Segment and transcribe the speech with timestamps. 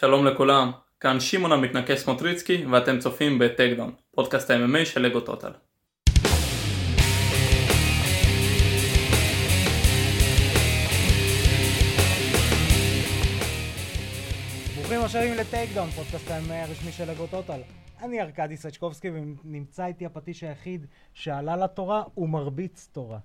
[0.00, 0.70] שלום לכולם,
[1.00, 5.50] כאן שמעון המתנקש סמוטריצקי ואתם צופים בטייקדאון, פודקאסט ה-MMA של לגו טוטל.
[14.76, 17.60] ברוכים השבים לטייקדאון, פודקאסט ה-MMA הרשמי של לגו טוטל.
[18.02, 23.18] אני ארכדי סצ'קובסקי ונמצא איתי הפטיש היחיד שעלה לתורה ומרביץ תורה.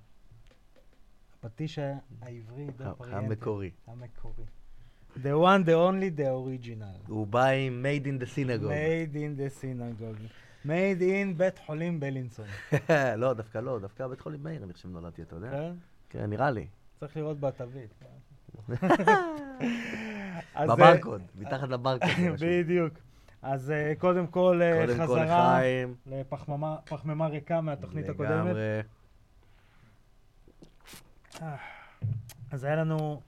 [1.43, 1.79] הפטיש
[2.21, 2.67] העברי.
[2.99, 3.71] המקורי.
[3.87, 4.45] המקורי.
[5.23, 7.07] The one, the only, the original.
[7.07, 8.71] הוא בא עם made in the synagogue.
[8.71, 10.19] Made in the synagogue.
[10.65, 12.45] Made in בית חולים בלינסון.
[13.17, 15.51] לא, דווקא לא, דווקא בית חולים מאיר, אני חושב נולדתי, אתה יודע?
[15.51, 15.73] כן?
[16.09, 16.67] כן, נראה לי.
[16.99, 18.03] צריך לראות בתווית.
[20.67, 22.09] בברקוד, מתחת לברקוד.
[22.41, 22.93] בדיוק.
[23.41, 25.95] אז אה, קודם כל אה, קודם כל חזרה לחיים.
[26.05, 28.31] לפחממה פחמימה ריקה מהתוכנית הקודמת.
[28.31, 28.81] לגמרי.
[32.51, 33.21] אז היה לנו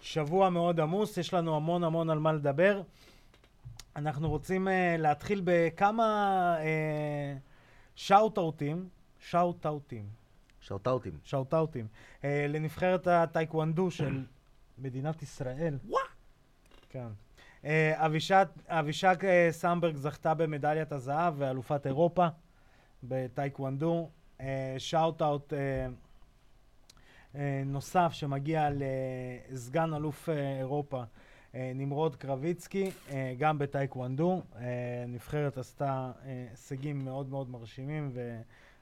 [0.00, 2.82] שבוע מאוד עמוס, יש לנו המון המון על מה לדבר.
[3.96, 7.38] אנחנו רוצים uh, להתחיל בכמה uh,
[7.94, 10.06] שאוט-אוטים, שאוט-אוטים,
[10.60, 11.18] שאוטאוטים.
[11.24, 11.86] שאוט-אוטים,
[12.20, 14.24] uh, לנבחרת הטייקוונדו של
[14.78, 15.78] מדינת ישראל.
[15.84, 16.02] וואו!
[16.90, 17.08] כן.
[17.62, 22.26] Uh, אבישג, אבישג uh, סמברג זכתה במדליית הזהב ואלופת אירופה
[23.02, 24.10] בטייקוונדו.
[24.78, 25.86] shout-out uh, אה,
[27.66, 28.68] נוסף שמגיע
[29.50, 31.02] לסגן אלוף אה, אירופה,
[31.54, 34.42] אה, נמרוד קרביצקי, אה, גם בטייקוונדו.
[34.56, 34.62] אה,
[35.02, 38.12] הנבחרת עשתה אה, הישגים מאוד מאוד מרשימים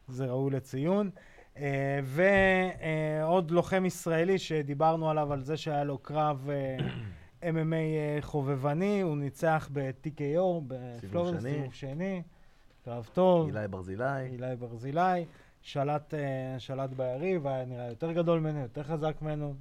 [0.09, 1.11] וזה ראוי לציון.
[1.57, 6.77] אה, ועוד לוחם ישראלי שדיברנו עליו, על זה שהיה לו קרב אה,
[7.53, 11.53] MMA אה, חובבני, הוא ניצח ב-TKO, בפלורידה, שני.
[11.53, 12.23] סיבוב שני.
[12.85, 13.47] קרב טוב.
[13.47, 14.21] אילי ברזילי.
[14.25, 15.25] אילי ברזילי,
[15.63, 19.55] שלט, אה, שלט ביריב, היה נראה יותר גדול ממנו, יותר חזק ממנו.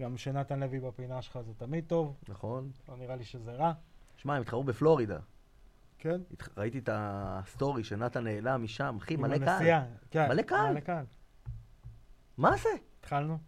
[0.00, 2.70] גם שנתן לוי בפינה שלך זה תמיד טוב, נכון.
[2.88, 3.72] לא נראה לי שזה רע.
[4.16, 5.18] שמע, הם התחרו בפלורידה.
[5.98, 6.20] כן?
[6.32, 9.80] התח- ראיתי את ה story שנתן נעלם משם, אחי, עם מלא הנסיעה.
[9.84, 9.90] קהל.
[10.10, 10.72] כן, מלא קהל.
[10.72, 11.04] מלא קהל.
[12.38, 12.68] מה זה?
[13.00, 13.38] התחלנו?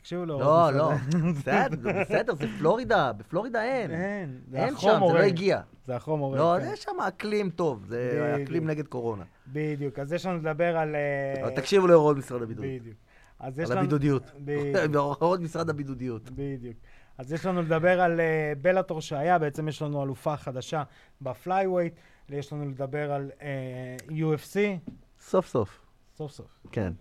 [0.00, 0.40] תקשיבו לו.
[0.40, 0.92] לא, לא.
[1.36, 3.90] בסדר, בסדר, זה פלורידה, בפלורידה אין.
[3.90, 5.14] אין, זה אין שם, זה.
[5.14, 5.60] לא הגיע.
[5.86, 6.38] זה החום הורג.
[6.38, 6.70] לא, כן.
[6.72, 8.36] יש שם אקלים טוב, זה.
[8.42, 9.24] אקלים נגד קורונה.
[9.46, 10.94] בדיוק, אז יש לנו לדבר על...
[10.94, 12.64] אה, תקשיבו להוראות משרד הבידוד.
[12.64, 12.96] בדיוק.
[13.40, 13.78] על.
[13.78, 14.32] הבידודיות.
[14.94, 16.30] הוראות משרד הבידודיות.
[16.30, 16.76] בדיוק.
[17.18, 20.82] אז יש לנו לדבר על uh, בלאטור שהיה, בעצם יש לנו אלופה חדשה
[21.20, 21.94] בפלייווייט,
[22.28, 24.56] יש לנו לדבר על uh, UFC,
[25.20, 25.80] סוף סוף.
[26.16, 26.66] סוף סוף.
[26.72, 26.92] כן.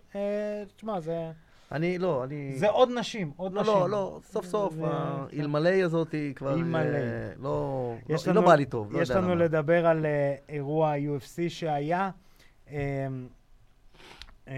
[0.76, 1.32] תשמע, זה,
[1.72, 2.54] אני, לא, אני...
[2.58, 3.74] זה עוד נשים, עוד לא, נשים.
[3.74, 6.54] לא, לא, סוף סוף, האלמלא הזאת היא כבר...
[6.54, 6.80] אלמלא.
[6.96, 9.44] אה, לא, יש לא- היא לא לנו- באה לי טוב, לא יש יודע לנו למה.
[9.44, 10.08] לדבר על uh,
[10.52, 12.10] אירוע UFC שהיה,
[12.68, 12.72] um,
[14.48, 14.52] um,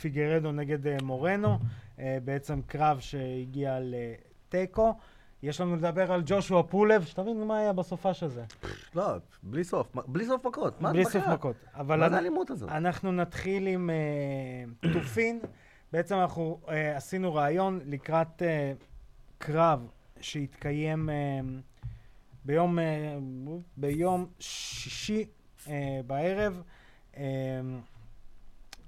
[0.00, 1.58] פיגרדו נגד מורנו,
[1.98, 4.94] בעצם קרב שהגיע לתיקו.
[5.42, 8.44] יש לנו לדבר על ג'ושוע פולב, שתבין מה היה בסופש הזה.
[8.94, 9.04] לא,
[9.42, 10.80] בלי סוף, בלי סוף מכות.
[10.80, 11.26] מה בלי סוף?
[11.26, 11.56] מכות.
[11.76, 12.70] מה זה האלימות הזאת?
[12.70, 15.40] אנחנו נתחיל עם אה, תופין.
[15.92, 18.72] בעצם אנחנו אה, עשינו רעיון לקראת אה,
[19.38, 19.86] קרב
[20.20, 21.08] שהתקיים
[22.44, 22.78] ביום,
[23.76, 25.24] ביום שישי
[26.06, 26.62] בערב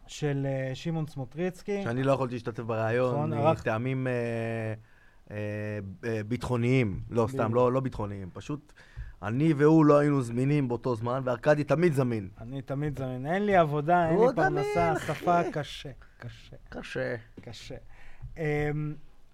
[0.06, 1.82] של שמעון סמוטריצקי.
[1.82, 4.06] שאני לא יכולתי להשתתף בריאיון נכון, מטעמים
[6.28, 7.00] ביטחוניים.
[7.11, 7.55] לא, סתם.
[7.55, 8.31] לא לא ביטחוניים.
[8.33, 8.72] פשוט
[9.22, 12.28] אני והוא לא היינו זמינים באותו זמן, וארכדי תמיד זמין.
[12.41, 13.27] אני תמיד זמין.
[13.27, 14.94] אין לי עבודה, אין לי פרנסה.
[15.06, 16.56] שפה קשה, קשה.
[16.69, 17.16] קשה.
[17.41, 17.75] קשה.
[18.37, 18.43] אמ,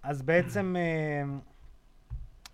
[0.03, 0.75] אז בעצם
[1.23, 1.39] אמ,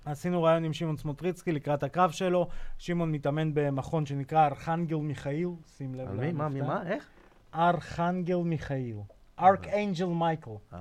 [0.06, 2.48] עשינו רעיון עם שמעון סמוטריצקי לקראת הקרב שלו.
[2.78, 6.10] שמעון מתאמן במכון שנקרא ארכנגל מיכאיל, שים לב.
[6.10, 6.32] על מי?
[6.32, 6.50] מה?
[6.50, 6.62] מי?
[6.62, 6.84] מה?
[6.88, 7.10] איך?
[7.56, 8.98] ארכנגל מיכאיל.
[9.42, 10.52] ארק אנג'ל מייקל.
[10.74, 10.78] אה,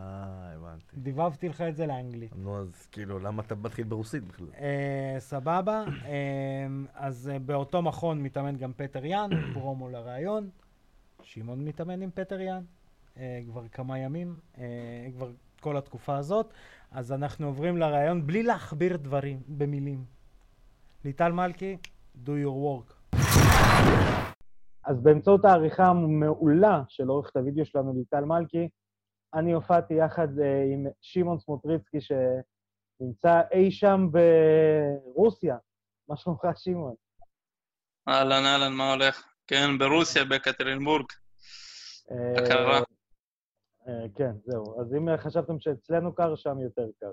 [0.54, 0.96] הבנתי.
[0.96, 2.36] דיבבתי לך את זה לאנגלית.
[2.36, 4.46] נו, אז כאילו, למה אתה מתחיל ברוסית בכלל?
[4.60, 5.84] אה, סבבה.
[5.84, 10.50] אמ, אז אה, באותו מכון מתאמן גם פטר יאן, פרומו לרעיון.
[11.22, 12.62] שמעון מתאמן עם פטר יאן
[13.16, 14.64] אה, כבר כמה ימים, אה,
[15.14, 16.52] כבר כל התקופה הזאת.
[16.90, 20.04] אז אנחנו עוברים לרעיון בלי להכביר דברים במילים.
[21.04, 21.76] ליטל מלכי,
[22.24, 23.16] do your work.
[24.90, 28.68] אז באמצעות העריכה המעולה של עורכת הוידאו שלנו, ליטל מלכי,
[29.34, 35.56] אני הופעתי יחד אה, עם שמעון סמוטריצקי, שנמצא אי שם ברוסיה.
[36.08, 36.94] מה שלומך, שמעון?
[38.08, 39.24] אהלן אהלן, מה הולך?
[39.46, 41.06] כן, ברוסיה, בקטרינבורג.
[42.10, 42.80] אה, קרה.
[43.88, 44.80] אה, כן, זהו.
[44.80, 47.12] אז אם חשבתם שאצלנו קר, שם יותר קר.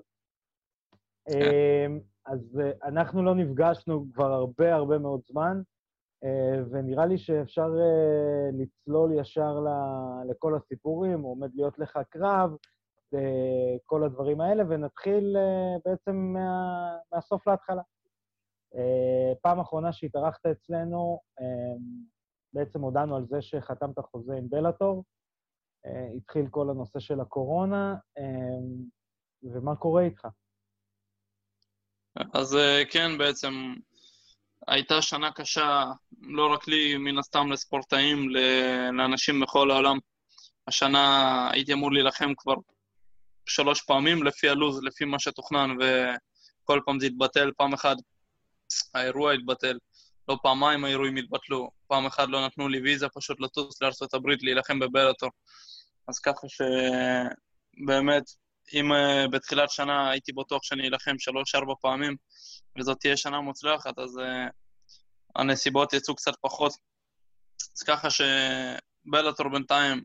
[1.29, 1.85] אה,
[2.25, 5.61] אז אנחנו לא נפגשנו כבר הרבה הרבה מאוד זמן,
[6.71, 9.55] ונראה לי שאפשר אה, לצלול ישר
[10.29, 12.51] לכל הסיפורים, עומד להיות לך קרב,
[13.13, 17.81] אה, כל הדברים האלה, ונתחיל אה, בעצם מה, מהסוף להתחלה.
[18.75, 21.77] אה, פעם אחרונה שהתארחת אצלנו, אה,
[22.53, 25.03] בעצם הודענו על זה שחתמת חוזה עם בלאטור,
[25.85, 28.23] אה, התחיל כל הנושא של הקורונה, אה,
[29.43, 30.27] ומה קורה איתך?
[32.33, 33.53] אז אה, כן, בעצם
[34.67, 35.83] הייתה שנה קשה,
[36.21, 38.29] לא רק לי, מן הסתם לספורטאים,
[38.93, 39.97] לאנשים בכל העולם.
[40.67, 42.53] השנה הייתי אמור להילחם כבר
[43.45, 47.97] שלוש פעמים לפי הלו"ז, לפי מה שתוכנן, וכל פעם זה התבטל, פעם אחת
[48.93, 49.77] האירוע התבטל,
[50.27, 53.79] לא פעמיים האירועים התבטלו, פעם אחת לא נתנו לי ויזה פשוט לטוס
[54.13, 55.29] הברית להילחם בבלאטור.
[56.07, 58.23] אז ככה שבאמת,
[58.73, 62.15] אם אה, בתחילת שנה הייתי בטוח שאני אלחם שלוש-ארבע פעמים,
[62.79, 64.51] וזאת תהיה שנה מוצלחת, אז uh,
[65.35, 66.73] הנסיבות יצאו קצת פחות.
[67.77, 70.03] אז ככה שבלאטור בינתיים,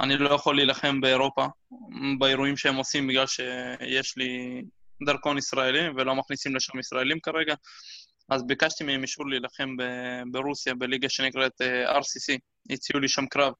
[0.00, 1.46] אני לא יכול להילחם באירופה,
[2.18, 4.62] באירועים שהם עושים בגלל שיש לי
[5.06, 7.54] דרכון ישראלי ולא מכניסים לשם ישראלים כרגע.
[8.28, 9.76] אז ביקשתי מהם אישור להילחם
[10.30, 12.38] ברוסיה, בליגה שנקראת uh, RCC.
[12.70, 13.52] הציעו לי שם קרב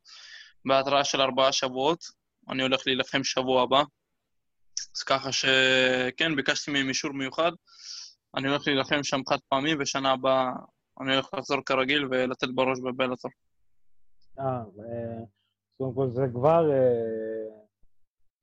[0.64, 2.04] בהתראה של ארבעה שבועות.
[2.50, 3.82] אני הולך להילחם שבוע הבא.
[4.96, 7.52] אז ככה שכן, ביקשתי מהם אישור מיוחד.
[8.36, 10.52] אני הולך להילחם שם חד פעמי, ושנה הבאה
[11.00, 13.30] אני הולך לחזור כרגיל ולתת בראש בבלאטור.
[14.38, 15.24] אה, אה,
[15.78, 17.58] קודם כל זה כבר אה,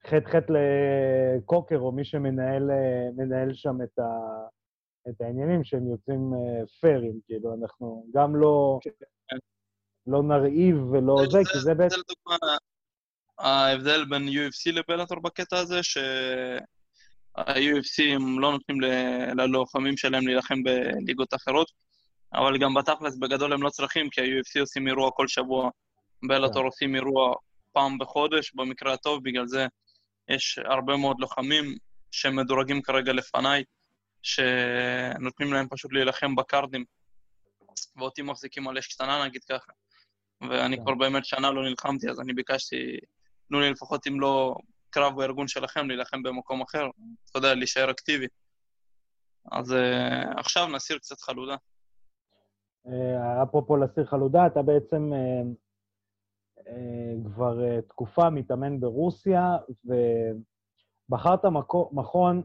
[0.07, 4.09] חטא חטא לקוקר, או מי שמנהל אה, שם את, ה,
[5.09, 8.79] את העניינים, שהם יוצאים אה, פיירים, כאילו, אנחנו גם לא,
[10.07, 11.95] לא נרעיב ולא זה, כי זה בעצם...
[11.95, 12.57] זה לדוגמה
[13.39, 17.33] ההבדל בין UFC לבלאטור בקטע הזה, שה-UFC
[18.15, 18.81] הם לא נותנים
[19.37, 21.71] ללוחמים שלהם להילחם בליגות אחרות,
[22.33, 25.69] אבל גם בתכלס בגדול הם לא צריכים, כי ה-UFC עושים אירוע כל שבוע,
[26.27, 26.65] בלאטור כן.
[26.65, 27.35] עושים אירוע
[27.71, 29.67] פעם בחודש, במקרה הטוב, בגלל זה
[30.29, 31.75] יש הרבה מאוד לוחמים
[32.11, 33.63] שהם מדורגים כרגע לפניי,
[34.21, 36.85] שנותנים להם פשוט להילחם בקארדים,
[37.95, 39.71] ואותי מחזיקים על אש קטנה, נגיד ככה.
[40.41, 40.83] ואני כן.
[40.83, 42.97] כבר באמת שנה לא נלחמתי, אז אני ביקשתי,
[43.47, 44.55] תנו לי לפחות אם לא
[44.89, 46.87] קרב בארגון שלכם, להילחם במקום אחר,
[47.29, 48.27] אתה יודע, להישאר אקטיבי.
[49.51, 51.55] אז uh, עכשיו נסיר קצת חלודה.
[52.87, 55.41] אה, אפרופו לסיר חלודה, אתה בעצם אה,
[57.25, 61.45] כבר תקופה מתאמן ברוסיה, ובחרת
[61.91, 62.41] מכון,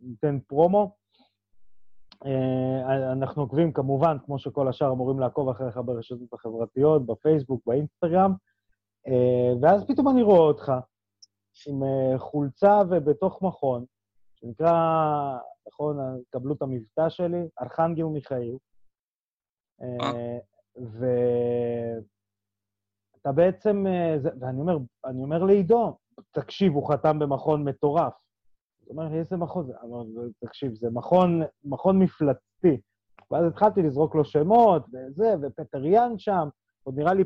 [0.00, 0.96] ניתן פרומו.
[3.12, 8.32] אנחנו עוקבים כמובן, כמו שכל השאר אמורים לעקוב אחריך ברשתות החברתיות, בפייסבוק, באינסטגרם,
[9.62, 10.72] ואז פתאום אני רואה אותך
[11.66, 13.84] עם אה, חולצה ובתוך מכון,
[14.34, 14.72] שנקרא,
[15.68, 15.96] נכון,
[16.30, 18.56] קבלו את המבטא שלי, ארכנגל מיכאיל.
[19.82, 20.38] אה,
[20.76, 22.02] ואתה
[23.34, 25.96] בעצם, אה, ואני אומר, אני אומר לעידו,
[26.30, 28.12] תקשיב, הוא חתם במכון מטורף.
[28.84, 29.72] הוא אומר לי, איזה מכון זה?
[29.84, 30.10] אמרתי
[30.44, 32.80] תקשיב, זה מכון, מכון מפלצתי.
[33.30, 36.48] ואז התחלתי לזרוק לו שמות, וזה, ופטר יאן שם,
[36.82, 37.24] עוד נראה לי,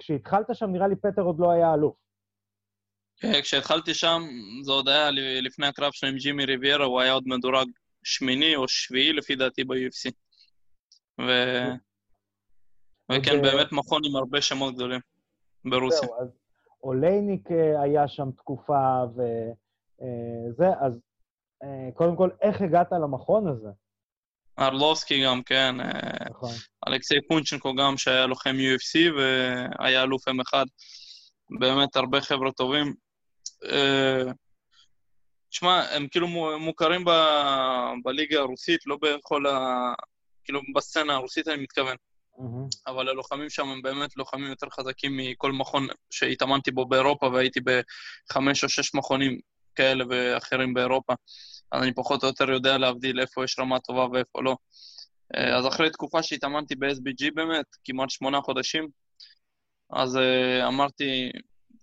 [0.00, 1.94] כשהתחלת שם, נראה לי פטר עוד לא היה אלוף.
[3.16, 4.22] כן, כשהתחלתי שם,
[4.62, 5.10] זה עוד היה
[5.42, 7.68] לפני הקרב שלו עם ג'ימי ריביירה, הוא היה עוד מדורג
[8.04, 10.10] שמיני או שביעי לפי דעתי ב-UFC.
[11.20, 11.30] ו...
[13.12, 15.00] וכן, באמת מכון עם הרבה שמות גדולים
[15.64, 16.08] ברוסיה.
[16.08, 16.28] זהו, אז
[16.82, 21.00] אולייניק אה, היה שם תקופה וזה, אז
[21.62, 23.68] אה, קודם כל, איך הגעת למכון הזה?
[24.60, 25.80] ארלובסקי גם, כן.
[25.80, 26.54] אה, נכון.
[26.88, 30.54] אלכסיי פונצ'נקו גם, שהיה לוחם UFC והיה אלוף M1.
[31.60, 32.94] באמת הרבה חבר'ה טובים.
[33.64, 34.22] אה,
[35.50, 39.92] תשמע, הם כאילו מו- מוכרים ב- בליגה הרוסית, לא בכל ה...
[40.44, 41.96] כאילו בסצנה הרוסית אני מתכוון.
[42.38, 42.66] מהמם.
[42.86, 48.64] אבל הלוחמים שם הם באמת לוחמים יותר חזקים מכל מכון שהתאמנתי בו באירופה, והייתי בחמש
[48.64, 49.38] או שש מכונים
[49.74, 51.12] כאלה ואחרים באירופה.
[51.72, 54.56] אז אני פחות או יותר יודע להבדיל איפה יש רמה טובה ואיפה לא.
[55.36, 58.88] אה, אז אחרי תקופה שהתאמנתי ב-SBG באמת, כמעט שמונה חודשים,
[59.90, 61.30] אז אה, אמרתי,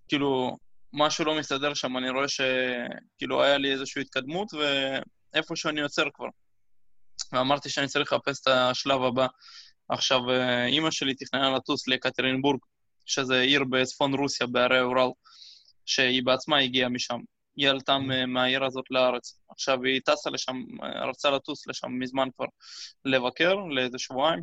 [0.08, 0.56] כאילו,
[0.92, 6.28] משהו לא מסתדר שם, אני רואה שכאילו היה לי איזושהי התקדמות, ואיפשהו אני עוצר כבר.
[7.32, 9.26] ואמרתי שאני צריך לחפש את השלב הבא.
[9.88, 12.60] עכשיו, אה, אימא שלי תכננה לטוס לקטרינבורג,
[13.06, 15.10] שזה עיר בצפון רוסיה, בהרי אורל,
[15.86, 17.18] שהיא בעצמה הגיעה משם.
[17.58, 19.38] היא עלתה מהעיר הזאת לארץ.
[19.50, 20.62] עכשיו, היא טסה לשם,
[21.08, 22.46] רצה לטוס לשם מזמן כבר
[23.04, 24.42] לבקר, לאיזה שבועיים.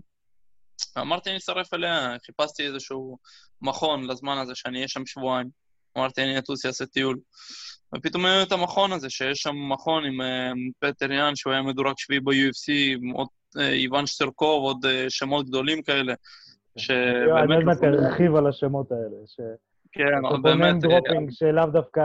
[0.95, 3.17] ואמרתי, אני אצטרף אליה, חיפשתי איזשהו
[3.62, 5.50] מכון לזמן הזה, שאני אהיה שם שבועיים.
[5.98, 7.19] אמרתי, אני אטוס, אעשה טיול.
[7.95, 11.93] ופתאום היה את המכון הזה, שיש שם מכון עם אה, פטר יאן, שהוא היה מדורג
[11.98, 13.27] שביעי ב-UFC, עם עוד
[13.60, 17.55] אה, איוון שטירקוב, עוד אה, שמות גדולים כאלה, אני שבאמת...
[17.55, 19.17] עוד מעט ארחיב על השמות האלה.
[19.91, 20.81] כן, אתה באמת...
[20.82, 22.01] dropping שלאו דווקא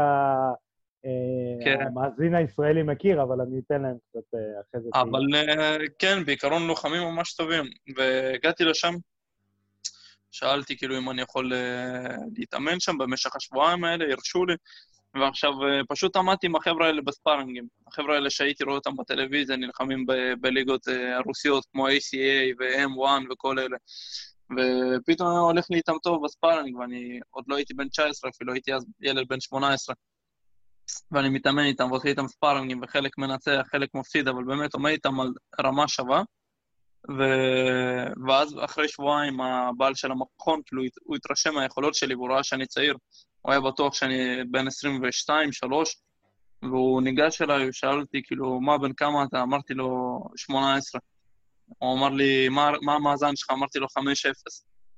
[1.65, 1.81] כן.
[1.81, 4.89] המאזין הישראלי מכיר, אבל אני אתן להם קצת אה, אחרי זה.
[4.95, 7.65] אבל אה, כן, בעיקרון לוחמים ממש טובים.
[7.97, 8.95] והגעתי לשם,
[10.31, 14.55] שאלתי כאילו אם אני יכול אה, להתאמן שם במשך השבועיים האלה, הרשו לי.
[15.15, 17.67] ועכשיו אה, פשוט עמדתי עם החבר'ה האלה בספארינגים.
[17.87, 23.59] החבר'ה האלה שהייתי רואה אותם בטלוויזיה, נלחמים ב- בליגות אה, הרוסיות כמו ACA ו-M1 וכל
[23.59, 23.77] אלה.
[24.57, 28.87] ופתאום הולך לי איתם טוב בספארינג, ואני עוד לא הייתי בן 19, אפילו הייתי אז
[29.01, 29.95] ילד בן 18.
[31.13, 35.33] ואני מתאמן איתם ועושה איתם ספארינגים, וחלק מנצח, חלק מפסיד, אבל באמת עומד איתם על
[35.61, 36.23] רמה שווה.
[37.09, 37.23] ו...
[38.29, 42.97] ואז אחרי שבועיים הבעל של המכון, כאילו, הוא התרשם מהיכולות שלי, והוא ראה שאני צעיר.
[43.43, 45.97] הוא היה בטוח שאני בן 22, 3,
[46.63, 49.43] והוא ניגש אליי, הוא שאל אותי, כאילו, מה, בן כמה אתה?
[49.43, 51.01] אמרתי לו, 18.
[51.79, 53.51] הוא אמר לי, מה, מה המאזן שלך?
[53.51, 53.91] אמרתי לו, 5-0.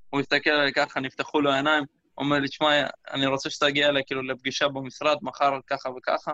[0.09, 1.83] הוא הסתכל עליי ככה, נפתחו לו העיניים,
[2.17, 2.67] אומר לי, תשמע,
[3.11, 6.31] אני רוצה שתגיע אליי כאילו לפגישה במשרד מחר ככה וככה,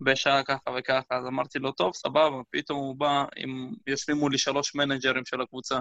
[0.00, 1.18] בשעה ככה וככה.
[1.18, 3.72] אז אמרתי לו, טוב, סבבה, פתאום הוא בא, עם...
[3.86, 5.78] יושבים מולי שלוש מנג'רים של הקבוצה,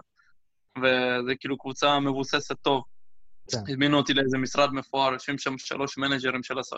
[0.77, 2.83] וזה כאילו קבוצה מבוססת טוב.
[3.51, 3.57] כן.
[3.67, 6.69] הזמינו אותי לאיזה משרד מפואר, יושבים שם שלוש מנג'רים של, הס...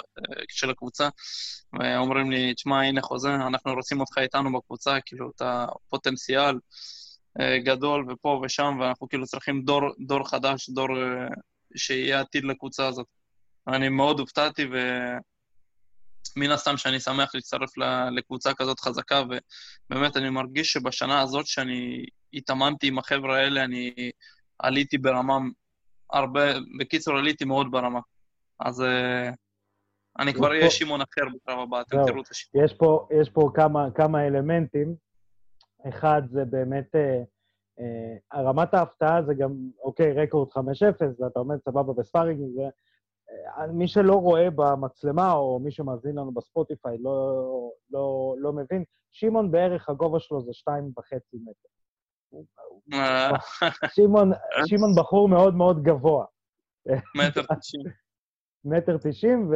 [0.49, 1.09] של הקבוצה,
[1.79, 6.55] ואומרים לי, תשמע, הנה חוזה, אנחנו רוצים אותך איתנו בקבוצה, כאילו, אתה פוטנציאל
[7.39, 11.27] אה, גדול ופה ושם, ואנחנו כאילו צריכים דור, דור חדש, דור אה,
[11.75, 13.07] שיהיה עתיד לקבוצה הזאת.
[13.67, 14.67] אני מאוד הופתעתי,
[16.35, 17.69] ומן הסתם שאני שמח להצטרף
[18.15, 19.23] לקבוצה כזאת חזקה,
[19.89, 24.11] ובאמת אני מרגיש שבשנה הזאת שאני התאמנתי עם החבר'ה האלה, אני
[24.59, 25.37] עליתי ברמה
[26.11, 26.41] הרבה,
[26.79, 27.99] בקיצור, עליתי מאוד ברמה.
[28.59, 29.29] אז אה,
[30.19, 31.97] אני כבר אהיה שמעון אחר בקרב הבא, אתם.
[32.05, 32.63] תראו את השיפור.
[32.63, 34.95] יש פה, יש פה כמה, כמה אלמנטים.
[35.89, 37.21] אחד זה באמת, אה,
[37.79, 39.51] אה, רמת ההפתעה זה גם,
[39.83, 40.57] אוקיי, רקורד 5-0,
[41.19, 42.69] ואתה עומד סבבה בספארינג, זה...
[43.57, 47.43] אה, מי שלא רואה במצלמה, או מי שמאזין לנו בספוטיפיי, לא,
[47.91, 51.69] לא, לא מבין, שמעון בערך הגובה שלו זה שתיים וחצי מטר.
[52.93, 53.31] אה,
[53.95, 54.31] שמעון,
[54.65, 56.25] שמעון בחור מאוד מאוד גבוה.
[57.15, 57.85] מטר תשעים.
[58.65, 59.51] מטר תשעים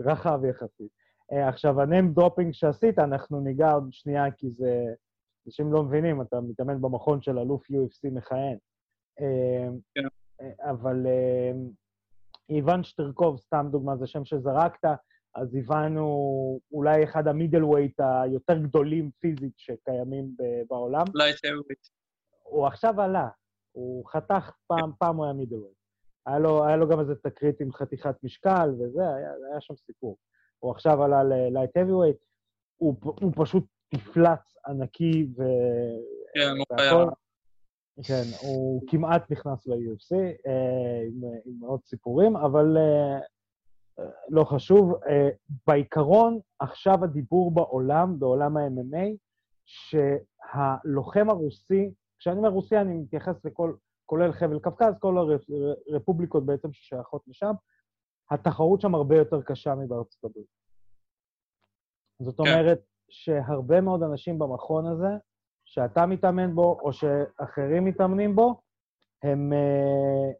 [0.00, 0.90] ורחב יחסית.
[1.32, 4.94] אה, עכשיו, ה name dropping שעשית, אנחנו ניגע עוד שנייה, כי זה...
[5.48, 8.56] אנשים לא מבינים, אתה מתאמן במכון של אלוף UFC מכהן.
[9.20, 10.08] אה, כן.
[10.60, 11.52] אבל אה,
[12.48, 14.88] איוון שטירקוב, סתם דוגמה, זה שם שזרקת,
[15.34, 20.34] אז איוון הוא אולי אחד ה middleweight היותר גדולים פיזית שקיימים
[20.68, 21.04] בעולם.
[21.14, 21.86] light heavyweight.
[22.42, 23.28] הוא עכשיו עלה,
[23.72, 25.76] הוא חתך פעם, פעם הוא היה middleweight.
[26.26, 30.16] היה לו, היה לו גם איזה תקרית עם חתיכת משקל וזה, היה, היה שם סיפור.
[30.58, 32.24] הוא עכשיו עלה ללייט heavyweight,
[32.76, 33.64] הוא פשוט
[33.94, 35.42] מפלץ ענקי ו...
[36.34, 36.76] כן, הוא.
[36.80, 37.08] חייב.
[38.06, 40.16] כן, הוא כמעט נכנס ל-UFC
[40.46, 43.18] אה, עם, עם עוד סיפורים, אבל אה,
[43.98, 44.94] אה, לא חשוב.
[45.08, 45.28] אה,
[45.66, 49.06] בעיקרון, עכשיו הדיבור בעולם, בעולם ה-MMA,
[49.64, 53.74] שהלוחם הרוסי, כשאני אומר רוסי אני מתייחס לכל,
[54.06, 55.16] כולל חבל קווקז, כל
[55.88, 57.52] הרפובליקות בעצם ששייכות לשם,
[58.30, 60.46] התחרות שם הרבה יותר קשה מבארצות הברית.
[62.22, 62.42] זאת כן.
[62.42, 62.80] אומרת
[63.10, 65.16] שהרבה מאוד אנשים במכון הזה,
[65.64, 68.60] שאתה מתאמן בו, או שאחרים מתאמנים בו,
[69.22, 70.32] הם, אה,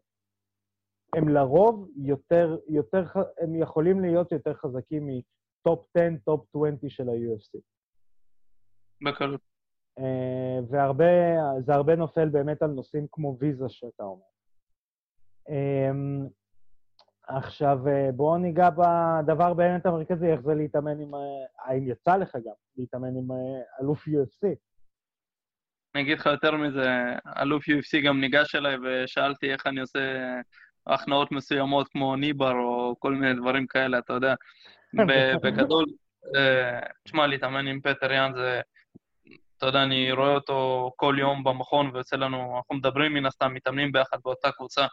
[1.15, 3.03] הם לרוב יותר, יותר,
[3.41, 7.59] הם יכולים להיות יותר חזקים מ top 10, top 20 של ה-UFC.
[9.01, 9.41] בקלות.
[9.99, 11.05] אה, והרבה,
[11.65, 14.29] זה הרבה נופל באמת על נושאים כמו ויזה שאתה אומר.
[17.29, 21.15] עכשיו, אה, בואו ניגע בדבר באמת המרכזי, איך זה להתאמן עם...
[21.15, 21.19] אה,
[21.65, 24.47] האם יצא לך גם להתאמן עם אה, אלוף UFC?
[25.95, 26.89] אני אגיד לך יותר מזה,
[27.41, 29.99] אלוף UFC גם ניגש אליי ושאלתי איך אני עושה
[30.87, 34.33] הכנעות מסוימות כמו ניבר או כל מיני דברים כאלה, אתה יודע.
[35.43, 35.85] בגדול,
[37.03, 38.61] תשמע, להתאמן עם פטר יאן זה,
[39.59, 43.91] אתה יודע, אני רואה אותו כל יום במכון ויוצא לנו, אנחנו מדברים מן הסתם, מתאמנים
[43.91, 44.85] ביחד באותה קבוצה.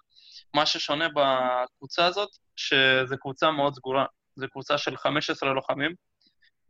[0.54, 4.04] מה ששונה בקבוצה הזאת, שזו קבוצה מאוד סגורה.
[4.36, 5.94] זו קבוצה של 15 לוחמים,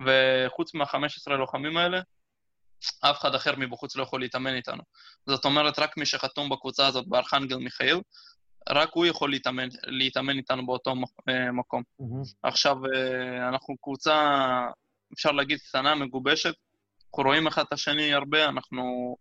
[0.07, 2.01] וחוץ מה-15 לוחמים האלה,
[3.01, 4.83] אף אחד אחר מבחוץ לא יכול להתאמן איתנו.
[5.27, 8.01] זאת אומרת, רק מי שחתום בקבוצה הזאת בארכנגל מיכאל,
[8.69, 10.95] רק הוא יכול להתאמן, להתאמן איתנו באותו
[11.29, 11.83] אה, מקום.
[12.43, 14.39] עכשיו, אה, אנחנו קבוצה,
[15.15, 16.55] אפשר להגיד, קטנה, מגובשת.
[17.17, 19.17] אנחנו רואים אחד את השני הרבה, אנחנו,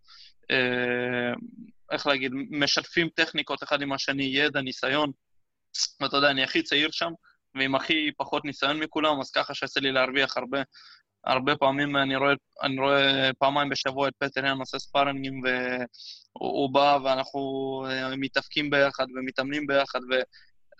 [0.50, 1.32] אה,
[1.92, 5.10] איך להגיד, משתפים טכניקות אחד עם השני, ידע, ניסיון.
[6.00, 7.10] ואתה יודע, אני הכי צעיר שם,
[7.54, 10.62] ועם הכי פחות ניסיון מכולם, אז ככה שיוצא לי להרוויח הרבה.
[11.24, 15.86] הרבה פעמים אני רואה, אני רואה פעמיים בשבוע את פטר יאן עושה ספארינגים, והוא
[16.32, 17.40] הוא בא ואנחנו
[17.88, 20.00] אה, מתאפקים ביחד ומתאמנים ביחד,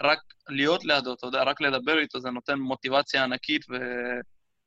[0.02, 0.18] רק
[0.48, 3.62] להיות לידו, אתה יודע, רק לדבר איתו, זה נותן מוטיבציה ענקית,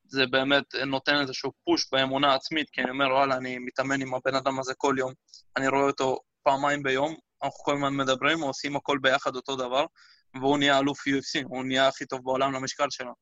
[0.10, 4.36] וזה באמת נותן איזשהו פוש באמונה העצמית, כי אני אומר, וואלה, אני מתאמן עם הבן
[4.36, 5.14] אדם הזה כל יום,
[5.58, 9.86] אני רואה אותו פעמיים ביום, אנחנו כל הזמן מדברים, עושים הכל ביחד אותו דבר,
[10.34, 13.14] והוא נהיה אלוף UFC, הוא נהיה הכי טוב בעולם למשקל שלו.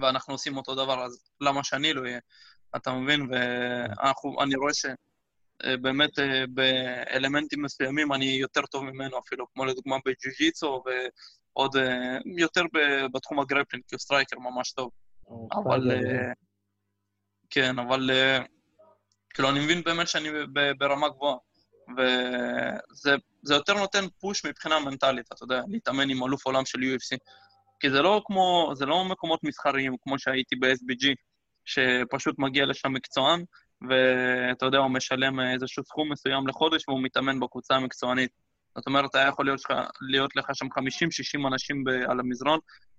[0.00, 2.18] ואנחנו עושים אותו דבר, אז למה שאני לא אהיה?
[2.76, 3.28] אתה מבין?
[3.30, 11.76] ואני רואה שבאמת אה, באלמנטים מסוימים אני יותר טוב ממנו אפילו, כמו לדוגמה בג'ו-ג'יצו ועוד
[11.76, 12.62] אה, יותר
[13.12, 14.90] בתחום ה grappling, כי הוא striker ממש טוב.
[15.52, 15.90] אבל...
[15.90, 16.32] אה,
[17.50, 18.10] כן, אבל
[19.34, 20.28] כאילו, אני מבין באמת שאני
[20.78, 21.36] ברמה גבוהה.
[21.96, 27.18] וזה יותר נותן push מבחינה מנטלית, אתה יודע, להתאמן עם אלוף עולם של UFC.
[27.80, 31.06] כי זה לא כמו, זה לא מקומות מסחריים, כמו שהייתי ב-SBG,
[31.64, 33.44] שפשוט מגיע לשם מקצוען,
[33.88, 38.30] ואתה יודע, הוא משלם איזשהו סכום מסוים לחודש והוא מתאמן בקבוצה המקצוענית.
[38.76, 39.60] זאת אומרת, היה יכול להיות,
[40.08, 42.58] להיות לך שם 50-60 אנשים ב, על המזרון,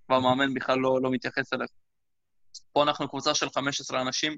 [0.09, 1.69] והמאמן בכלל לא, לא מתייחס אליך.
[2.73, 4.37] פה אנחנו קבוצה של 15 אנשים,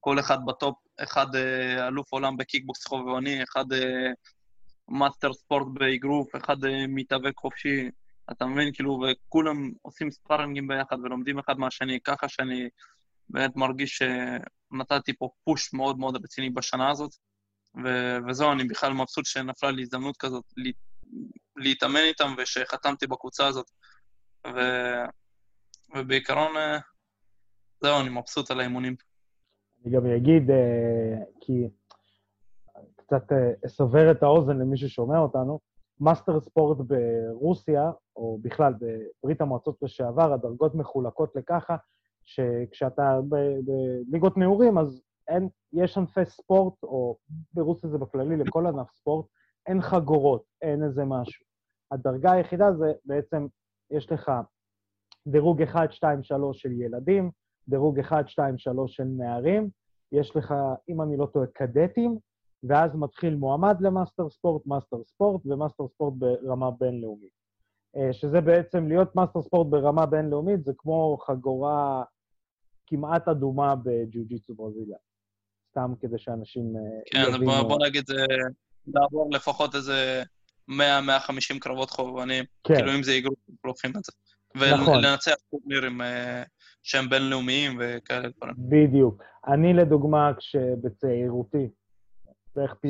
[0.00, 4.10] כל אחד ב top, אחד אה, אלוף עולם בקיקבוקס חובבני, אחד אה,
[4.88, 7.90] master sport באגרוף, אחד אה, מתאבק חופשי,
[8.30, 8.72] אתה מבין?
[8.72, 12.68] כאילו, וכולם עושים sparring ים ביחד ולומדים אחד מהשני, ככה שאני
[13.28, 17.10] באמת מרגיש שנתתי פה push מאוד מאוד רציני בשנה הזאת,
[17.84, 20.44] ו- וזהו, אני בכלל מבסוט שנפלה לי הזדמנות כזאת
[21.56, 23.70] להתאמן איתם ושחתמתי בקבוצה הזאת.
[24.46, 25.04] ו-
[25.94, 26.52] ובעיקרון,
[27.80, 28.96] זהו, אני מבסוט על האימונים.
[29.84, 31.68] אני גם אגיד, אה, כי
[32.96, 35.60] קצת אה, אסבר את האוזן למי ששומע אותנו,
[36.00, 41.76] master sport ברוסיה, או בכלל בברית המועצות לשעבר, הדרגות מחולקות לככה,
[42.24, 47.16] שכשאתה בליגות נעורים, אז אין, יש ענפי ספורט, או
[47.54, 49.26] ברוסיה זה בכללי, לכל ענף ספורט,
[49.66, 51.46] אין חגורות, אין איזה משהו.
[51.90, 53.46] הדרגה היחידה זה בעצם,
[53.90, 54.32] יש לך
[55.26, 57.30] דירוג 1, 2, 3 של ילדים,
[57.68, 59.68] דירוג 1, 2, 3 של נערים,
[60.12, 60.54] יש לך,
[60.88, 62.18] אם אני לא טועה, קדטים,
[62.62, 67.36] ואז מתחיל מועמד ל master sport, master sport ו master sport ברמה בינלאומית.
[67.96, 72.04] אה, שזה בעצם, להיות master sport ברמה בינלאומית זה כמו חגורה
[72.86, 74.96] כמעט אדומה בג'יוג'יצו ברזיליה.
[75.70, 76.76] סתם כדי שאנשים...
[76.76, 78.26] אה, כן, בוא, בוא נגיד, זה
[78.86, 80.22] לעבור לפחות איזה
[80.70, 80.74] 100-150
[81.60, 82.44] קרבות חובבנים.
[82.64, 82.74] כן.
[82.74, 84.12] כאילו, אם זה איגרות, לוקחים את זה.
[84.74, 84.96] נכון.
[84.96, 86.42] ולנצח טורנירים אה,
[86.86, 88.54] שהם בינלאומיים וכאלה דברים.
[88.58, 89.22] בדיוק.
[89.46, 91.68] אני לדוגמה, כשבצעירותי,
[92.56, 92.88] בערך פי...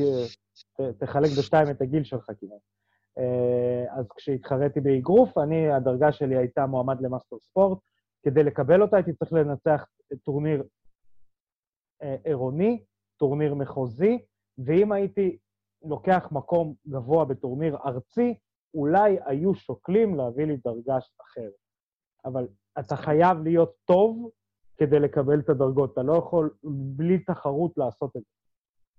[0.98, 2.61] תחלק בשתיים את הגיל שלך כמעט.
[3.18, 7.78] אה, אז כשהתחרתי באגרוף, אני, הדרגה שלי הייתה מועמד ל master sport.
[8.22, 9.85] כדי לקבל אותה הייתי צריך לנצח
[10.24, 10.62] טורניר
[12.02, 12.85] אה, עירוני,
[13.16, 14.18] טורניר מחוזי,
[14.59, 15.38] ואם הייתי
[15.85, 18.35] לוקח מקום גבוה בטורניר ארצי,
[18.74, 21.52] אולי היו שוקלים להביא לי דרגה אחרת.
[22.24, 22.46] אבל
[22.78, 24.30] אתה חייב להיות טוב
[24.78, 25.92] כדי לקבל את הדרגות.
[25.92, 28.36] אתה לא יכול בלי תחרות לעשות את זה.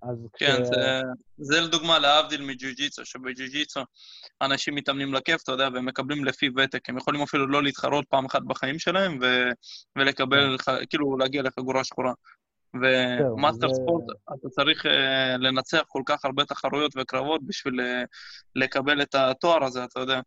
[0.02, 0.68] אז כן, כש...
[0.68, 1.02] זה,
[1.38, 3.80] זה לדוגמה להבדיל מג'ו-ג'יצו, שבג'ו-ג'יצו
[4.42, 6.90] אנשים מתאמנים לכיף, אתה יודע, והם מקבלים לפי ותק.
[6.90, 9.26] הם יכולים אפילו לא להתחרות פעם אחת בחיים שלהם, ו...
[9.96, 10.72] ולקבל, כן.
[10.90, 12.14] כאילו, להגיע לחגורה שחורה.
[12.74, 13.74] ומאסטר זה...
[13.74, 14.90] ספורט, אתה צריך uh,
[15.40, 17.84] לנצח כל כך הרבה תחרויות וקרבות בשביל uh,
[18.56, 20.20] לקבל את התואר הזה, אתה יודע.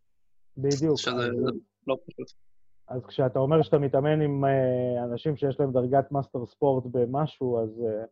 [0.57, 0.99] בדיוק.
[0.99, 1.55] שזה אז...
[1.87, 2.50] לא פשוט.
[2.91, 7.69] אז כשאתה אומר שאתה מתאמן עם uh, אנשים שיש להם דרגת מאסטר ספורט במשהו, אז
[7.69, 8.07] uh,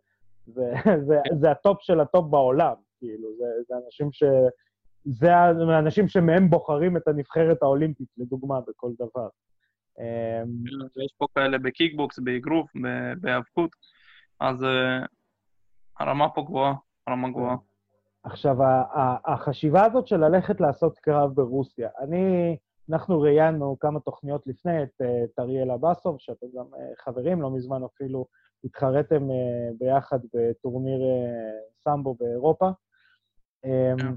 [0.47, 0.73] זה,
[1.09, 4.23] זה, זה ה top של ה top בעולם, כאילו, זה, זה אנשים ש...
[5.05, 9.29] זה האנשים שמהם בוחרים את הנבחרת האולימפית, לדוגמה, בכל דבר.
[9.99, 10.64] אמ,
[11.05, 12.71] יש פה כאלה בקיקבוקס, באגרוף,
[13.21, 13.71] בהיאבקות,
[14.41, 15.07] אז uh,
[15.99, 16.75] הרמה פה גבוהה,
[17.07, 17.57] הרמה גבוהה.
[18.23, 18.57] עכשיו,
[19.25, 22.57] החשיבה הזאת של ללכת לעשות קרב ברוסיה, אני...
[22.90, 27.83] אנחנו ראיינו כמה תוכניות לפני את, את אריאל אבסוב, שאתם גם אה, חברים, לא מזמן
[27.83, 28.27] אפילו
[28.64, 32.68] התחרתם אה, ביחד בטורניר אה, סמבו באירופה.
[32.68, 33.68] Yeah.
[33.68, 34.16] אמ,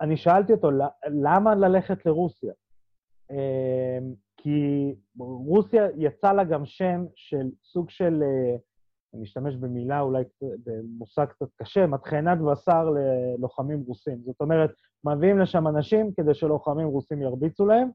[0.00, 0.70] אני שאלתי אותו,
[1.22, 2.52] למה ללכת לרוסיה?
[3.30, 8.22] אמ, כי רוסיה יצא לה גם שם של סוג של
[9.14, 14.18] אני אשתמש במילה אולי, במושג קצת קשה, מטחנת בשר ללוחמים רוסים.
[14.24, 14.70] זאת אומרת,
[15.04, 17.88] מביאים לשם אנשים כדי שלוחמים רוסים ירביצו להם,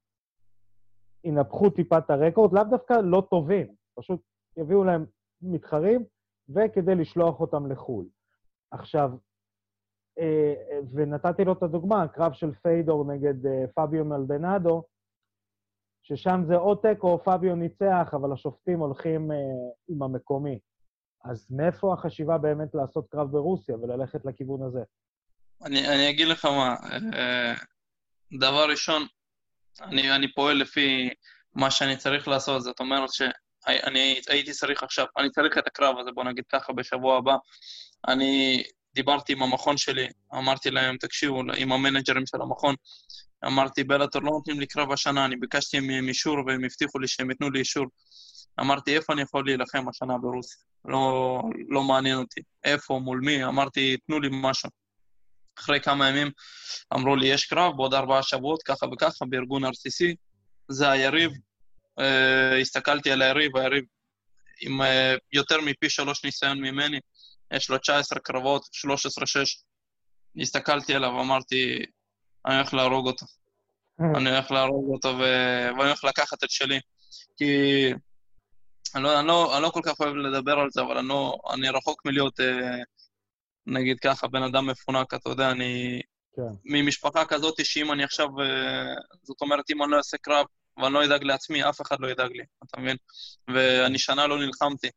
[1.24, 4.22] ינפחו טיפה את הרקורד, לאו דווקא לא טובים, פשוט
[4.58, 5.06] יביאו להם
[5.42, 6.04] מתחרים,
[6.50, 8.06] וכדי לשלוח אותם לחו"ל.
[8.72, 9.12] עכשיו,
[10.20, 10.54] אה,
[10.94, 14.84] ונתתי לו את הדוגמה, הקרב של פיידור נגד אה, פביו מלדנדו,
[16.04, 19.38] ששם זה או תיקו או פביו ניצח, אבל השופטים הולכים אה,
[19.88, 20.60] עם המקומי.
[21.24, 24.80] אז מאיפה החשיבה באמת לעשות קרב ברוסיה וללכת לכיוון הזה?
[25.66, 26.76] אני, אני אגיד לך מה,
[27.14, 27.54] אה,
[28.40, 29.06] דבר ראשון,
[29.82, 31.10] אני, אני פועל לפי
[31.56, 36.12] מה שאני צריך לעשות, זאת אומרת שאני הייתי צריך עכשיו, אני צריך את הקרב הזה,
[36.12, 37.36] בוא נגיד ככה, בשבוע הבא.
[38.08, 38.64] אני
[38.96, 42.76] דיברתי עם המכון שלי, אמרתי להם, תקשיבו, עם המנג'רים של המכון,
[43.46, 47.30] אמרתי, בלאטור לא נותנים לי קרב השנה, אני ביקשתי מהם אישור והם הבטיחו לי שהם
[47.30, 47.86] ייתנו לי אישור.
[48.60, 50.64] אמרתי, איפה אני יכול להילחם השנה ברוסיה?
[50.86, 52.42] לא, לא מעניין אותי.
[52.64, 53.46] איפה, מול מי?
[53.46, 54.70] אמרתי, תנו לי משהו.
[55.60, 56.32] אחרי כמה ימים
[56.94, 60.16] אמרו לי, יש קרב בעוד ארבעה שבועות, ככה וככה, בארגון RCC,
[60.68, 61.32] זה היריב.
[62.00, 63.84] Uh, הסתכלתי על היריב, היריב
[64.62, 64.86] עם uh,
[65.34, 67.00] יותר מפי שלוש ניסיון ממני,
[67.54, 68.68] יש לו 19 קרבות, 13-6.
[70.42, 71.86] הסתכלתי עליו, אמרתי,
[72.46, 73.26] אני הולך להרוג אותו.
[74.00, 75.22] אני הולך להרוג אותו ו...
[75.78, 76.80] ואני הולך לקחת את שלי.
[77.38, 77.46] כי
[78.96, 81.38] אני לא, אני, לא, אני לא כל כך אוהב לדבר על זה, אבל אני, לא,
[81.54, 82.84] אני רחוק מלהיות, אה,
[83.68, 86.02] נגיד ככה, בן אדם מפונק, אתה יודע, אני...
[86.36, 86.42] כן.
[86.66, 88.28] ממשפחה כזאת, שאם אני עכשיו...
[88.40, 90.46] אה, זאת אומרת, אם אני לא אעשה קרב
[90.78, 92.98] ואני לא אדאג לעצמי, אף אחד לא ידאג לי, אתה מבין?
[93.48, 94.90] ואני שנה לא נלחמתי,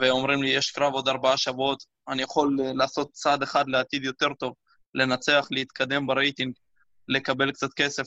[0.00, 4.34] ואומרים לי, יש קרב עוד ארבעה שבועות, אני יכול אה, לעשות צעד אחד לעתיד יותר
[4.38, 4.54] טוב,
[4.94, 6.52] לנצח, להתקדם ברייטינג,
[7.08, 8.06] לקבל קצת כסף,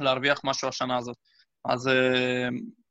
[0.00, 1.16] להרוויח משהו השנה הזאת.
[1.64, 1.90] אז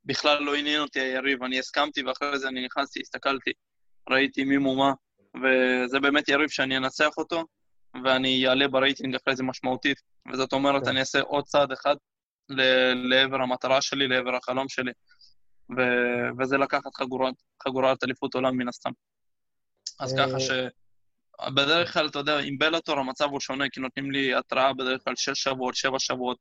[0.05, 3.51] בכלל לא עניין אותי היריב, אני הסכמתי ואחרי זה אני נכנסתי, הסתכלתי,
[4.09, 4.93] ראיתי מי ממול,
[5.35, 7.43] וזה באמת יריב שאני אנצח אותו,
[8.03, 10.89] ואני אעלה ברייטינג אחרי זה משמעותית, וזאת אומרת, כן.
[10.89, 11.95] אני אעשה עוד צעד אחד
[13.09, 14.91] לעבר המטרה שלי, לעבר החלום שלי,
[15.77, 15.81] ו...
[16.39, 18.91] וזה לקחת חגורת, חגורת אליפות עולם מן הסתם.
[19.99, 20.49] אז ככה אה, ש...
[21.55, 25.15] בדרך כלל, אתה יודע, עם בלאטור המצב הוא שונה, כי נותנים לי התראה בדרך כלל
[25.15, 26.37] שש שבועות, שבע שבועות,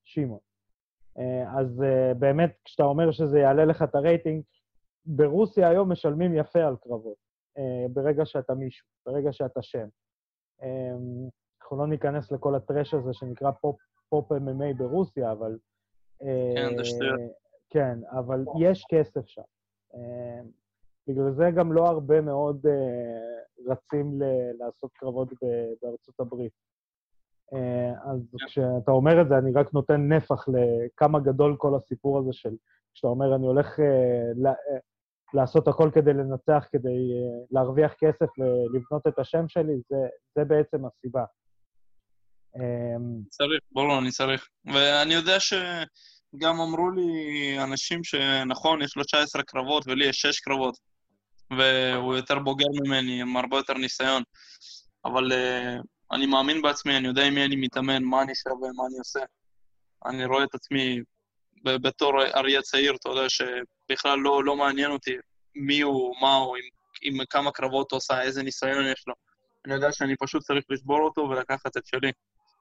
[0.04, 0.40] שמעון.
[1.18, 4.42] אה, אז אה, באמת, כשאתה אומר שזה יעלה לך את הרייטינג,
[5.06, 7.16] ברוסיה היום משלמים יפה על קרבות,
[7.58, 9.88] אה, ברגע שאתה מישהו, ברגע שאתה שם.
[11.62, 15.58] אנחנו לא ניכנס לכל ה trash הזה שנקרא pop, pop MMA ברוסיה, אבל...
[16.54, 17.20] כן, זה שטויות.
[17.70, 19.42] כן, אבל יש כסף שם.
[21.08, 22.66] בגלל זה גם לא הרבה מאוד
[23.66, 24.20] רצים
[24.58, 25.28] לעשות קרבות
[25.82, 26.52] בארצות הברית.
[27.54, 28.46] אה, אז yeah.
[28.46, 32.54] כשאתה אומר את זה, אני רק נותן נפח לכמה גדול כל הסיפור הזה של,
[32.94, 33.82] כשאתה אומר, אני הולך uh,
[34.36, 34.80] ל- uh,
[35.34, 39.96] לעשות הכל כדי לנצח, כדי uh, להרוויח כסף ולבנות את השם שלי, זה,
[40.34, 41.24] זה בעצם הסיבה.
[43.28, 44.48] צריך, ברור, אני צריך.
[44.64, 45.40] ואני יודע
[46.36, 50.74] שגם אמרו לי אנשים שנכון, יש לו 19 קרבות ולי יש 6 קרבות,
[51.50, 54.22] והוא יותר בוגר ממני, עם הרבה יותר ניסיון.
[55.04, 58.86] אבל uh, אני מאמין בעצמי, אני יודע עם מי אני מתאמן, מה אני שווה, מה
[58.86, 59.20] אני עושה.
[60.06, 61.00] אני רואה את עצמי
[61.64, 65.16] בתור אריה צעיר, אתה יודע, שבכלל לא, לא מעניין אותי
[65.54, 66.62] מי הוא, מה הוא, עם,
[67.02, 69.14] עם כמה קרבות הוא עושה, איזה ניסיון יש לו.
[69.66, 72.12] אני יודע שאני פשוט צריך לשבור אותו ולקחת את שלי.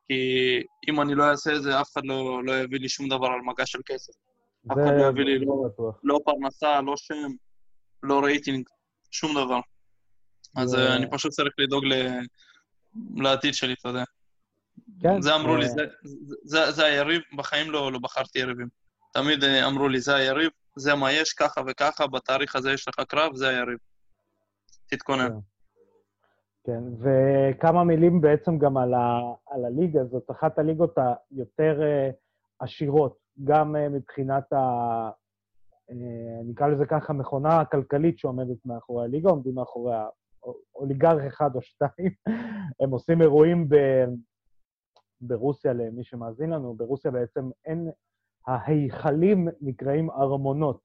[0.09, 3.27] כי אם אני לא אעשה את זה, אף אחד לא, לא יביא לי שום דבר
[3.27, 4.13] על מגע של כסף.
[4.71, 5.69] אף אחד לא יביא לי לא,
[6.03, 7.31] לא פרנסה, לא שם,
[8.03, 8.69] לא רייטינג,
[9.11, 9.59] שום דבר.
[10.55, 11.93] אז אה, אני פשוט צריך לדאוג ל...
[13.15, 14.03] לעתיד שלי, אתה יודע.
[15.01, 15.21] כן.
[15.21, 15.85] זה אמרו לי, אה, זה,
[16.43, 18.67] זה, זה היריב, בחיים לא, לא בחרתי יריבים.
[19.13, 22.95] תמיד אה, אמרו לי, זה היריב, זה מה יש, ככה וככה, בתאריך הזה יש לך
[23.07, 23.77] קרב, זה היריב.
[24.87, 25.29] תתכונן.
[26.63, 26.83] כן.
[26.99, 30.97] וכמה מילים בעצם גם על, ה, על הליגה, זאת אחת הליגות
[31.31, 32.15] היותר uh,
[32.59, 35.09] עשירות, גם uh, מבחינת אה,
[36.45, 39.93] נקרא לזה ככה, מכונה כלכלית שעומדת מאחורי הליגה, עומדים מאחורי
[40.75, 42.11] אוליגרך אחד או שתיים.
[42.79, 43.75] הם עושים אירועים ב...
[45.21, 47.89] ברוסיה, למי שמאזין לנו, ברוסיה בעצם אין...
[48.47, 50.81] ההיכלים נקראים ארמונות,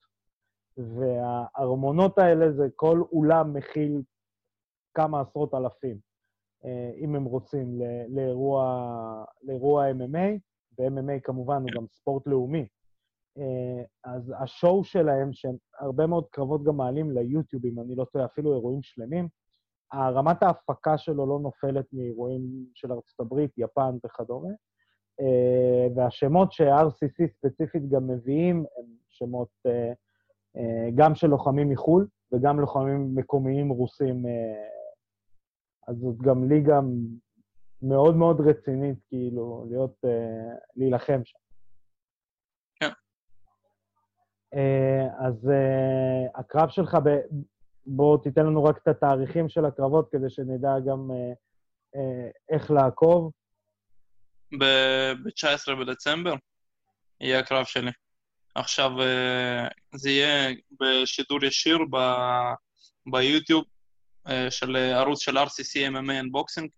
[0.77, 4.03] והארמונות האלה זה כל אולם מכיל
[4.95, 5.99] כמה עשרות אלפים,
[6.65, 10.39] אה, אם הם רוצים, לאירוע, לאירוע MMA,
[10.79, 12.67] ו-MMA כמובן הוא גם ספורט לאומי.
[13.39, 18.25] אה, אז השואו שלהם, שהם הרבה מאוד קרבות גם מעלים ליוטיוב, אם אני לא טועה,
[18.25, 19.29] אפילו אירועים שלמים,
[19.95, 24.49] רמת ההפקה שלו לא נופלת מאירועים של ארצות הברית, יפן וכדומה.
[25.21, 29.49] אה, והשמות ש-RCC ספציפית גם מביאים הם שמות
[30.95, 34.23] גם של לוחמים מחו"ל וגם לוחמים מקומיים רוסים
[35.89, 36.81] אז זאת גם ליגה
[37.83, 40.09] מאוד מאוד רצינית, כאילו, להיות, uh,
[40.77, 41.39] להילחם שם.
[42.81, 42.91] כן.
[44.55, 47.09] Uh, אז uh, הקרב שלך, ב...
[47.87, 51.37] בוא תיתן לנו רק את התאריכים של הקרבות כדי שנדע גם uh,
[51.97, 53.33] uh, איך לעקוב.
[54.61, 56.35] ב-19 בדצמבר
[57.21, 57.91] יהיה הקרב שלי.
[58.55, 62.55] עכשיו uh, זה יהיה בשידור ישיר ב-
[63.13, 63.65] ביוטיוב,
[64.51, 66.69] של אה, ערוץ של RCC MMA Unboxing.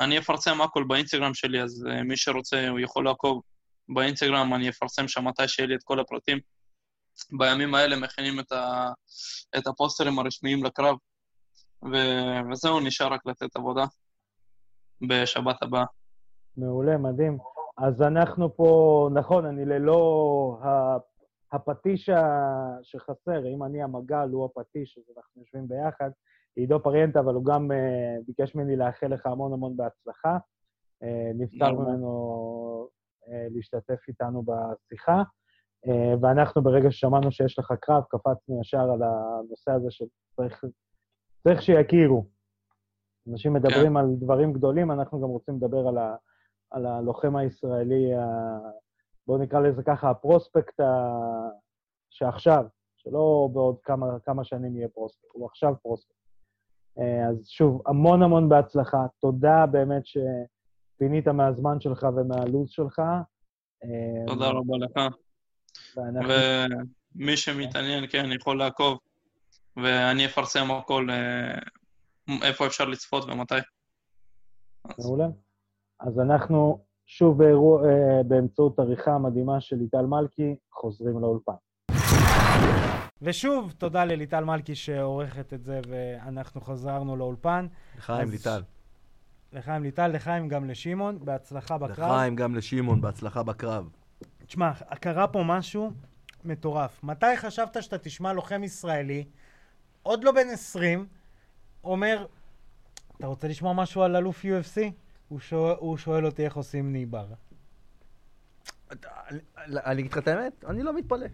[0.00, 3.42] אני אפרסם הכל באינסטגרם שלי, אז אה, מי שרוצה, הוא יכול לעקוב
[3.88, 6.38] באינסטגרם, אני אפרסם שם מתי שיהיה לי את כל הפרטים.
[7.38, 8.88] בימים האלה מכינים את, ה...
[9.58, 10.96] את הפוסטרים הרשמיים לקרב,
[11.84, 11.96] ו...
[12.52, 13.84] וזהו, נשאר רק לתת עבודה
[15.08, 15.84] בשבת הבאה.
[16.56, 17.38] מעולה, מדהים.
[17.78, 20.58] אז אנחנו פה, נכון, אני ללא
[21.52, 22.10] הפטיש
[22.82, 26.10] שחסר, אם אני המגל, הוא הפטיש, אז אנחנו יושבים ביחד.
[26.56, 30.38] עידו פריאנטה, אבל הוא גם uh, ביקש ממני לאחל לך המון המון בהצלחה.
[31.04, 32.88] Uh, נבצר ממנו
[33.24, 35.22] uh, להשתתף איתנו בשיחה,
[35.86, 35.90] uh,
[36.20, 42.26] ואנחנו ברגע ששמענו שיש לך קרב, קפצנו ישר על הנושא הזה שצריך שיכירו.
[43.32, 43.96] אנשים מדברים כן.
[43.96, 46.16] על דברים גדולים, אנחנו גם רוצים לדבר על, ה,
[46.70, 48.24] על הלוחם הישראלי, ה,
[49.26, 51.10] בואו נקרא לזה ככה, הפרוספקט ה,
[52.10, 52.64] שעכשיו,
[52.96, 56.15] שלא בעוד כמה, כמה שנים יהיה פרוספקט, הוא עכשיו פרוספקט.
[56.98, 59.06] אה, אז שוב, המון המון בהצלחה.
[59.20, 62.98] תודה באמת שפינית מהזמן שלך ומהלו"ז שלך.
[63.84, 65.14] אה, תודה רבה לך.
[65.96, 66.32] ואנחנו...
[67.14, 68.98] ומי שמתעניין, כן, יכול לעקוב,
[69.76, 71.58] ואני אפרסם הכל, אה,
[72.42, 73.54] איפה אפשר לצפות ומתי.
[74.98, 75.26] מעולה.
[76.00, 77.82] אז אנחנו שוב באירוע,
[78.28, 81.52] באמצעות עריכה מדהימה של ליטל מלכי, חוזרים לאולפן.
[83.22, 87.66] ושוב, תודה לליטל מלכי שעורכת את זה, ואנחנו חזרנו לאולפן.
[87.98, 88.62] לחיים ליטל.
[89.52, 92.12] לחיים ליטל, לחיים גם לשמעון, בהצלחה בקרב.
[92.12, 93.88] לחיים גם לשמעון, בהצלחה בקרב.
[94.46, 95.90] תשמע, קרה פה משהו
[96.44, 97.04] מטורף.
[97.04, 99.24] מתי חשבת שאתה תשמע לוחם ישראלי,
[100.02, 101.06] עוד לא בן 20,
[101.84, 102.26] אומר,
[103.18, 104.80] אתה רוצה לשמוע משהו על אלוף UFC?
[105.28, 107.26] הוא שואל, הוא שואל אותי איך עושים ניבר.
[109.60, 111.26] אני אגיד לך את האמת, אני לא מתפלא.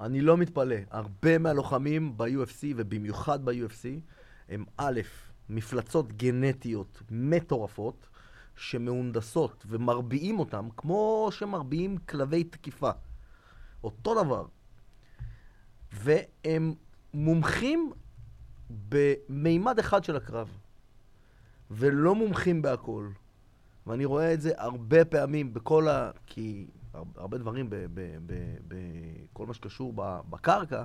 [0.00, 0.76] אני לא מתפלא.
[0.90, 3.86] הרבה מהלוחמים ב-UFC, ובמיוחד ב-UFC,
[4.48, 5.00] הם א',
[5.48, 8.08] מפלצות גנטיות מטורפות,
[8.56, 12.90] שמהונדסות ומרביעים אותם כמו שמרביעים כלבי תקיפה.
[13.84, 14.46] אותו דבר.
[15.92, 16.74] והם
[17.14, 17.92] מומחים
[18.88, 20.58] במימד אחד של הקרב,
[21.70, 23.08] ולא מומחים בהכל.
[23.86, 26.10] ואני רואה את זה הרבה פעמים בכל ה...
[26.26, 27.70] כי הרבה דברים
[28.68, 29.92] בכל מה שקשור
[30.30, 30.84] בקרקע,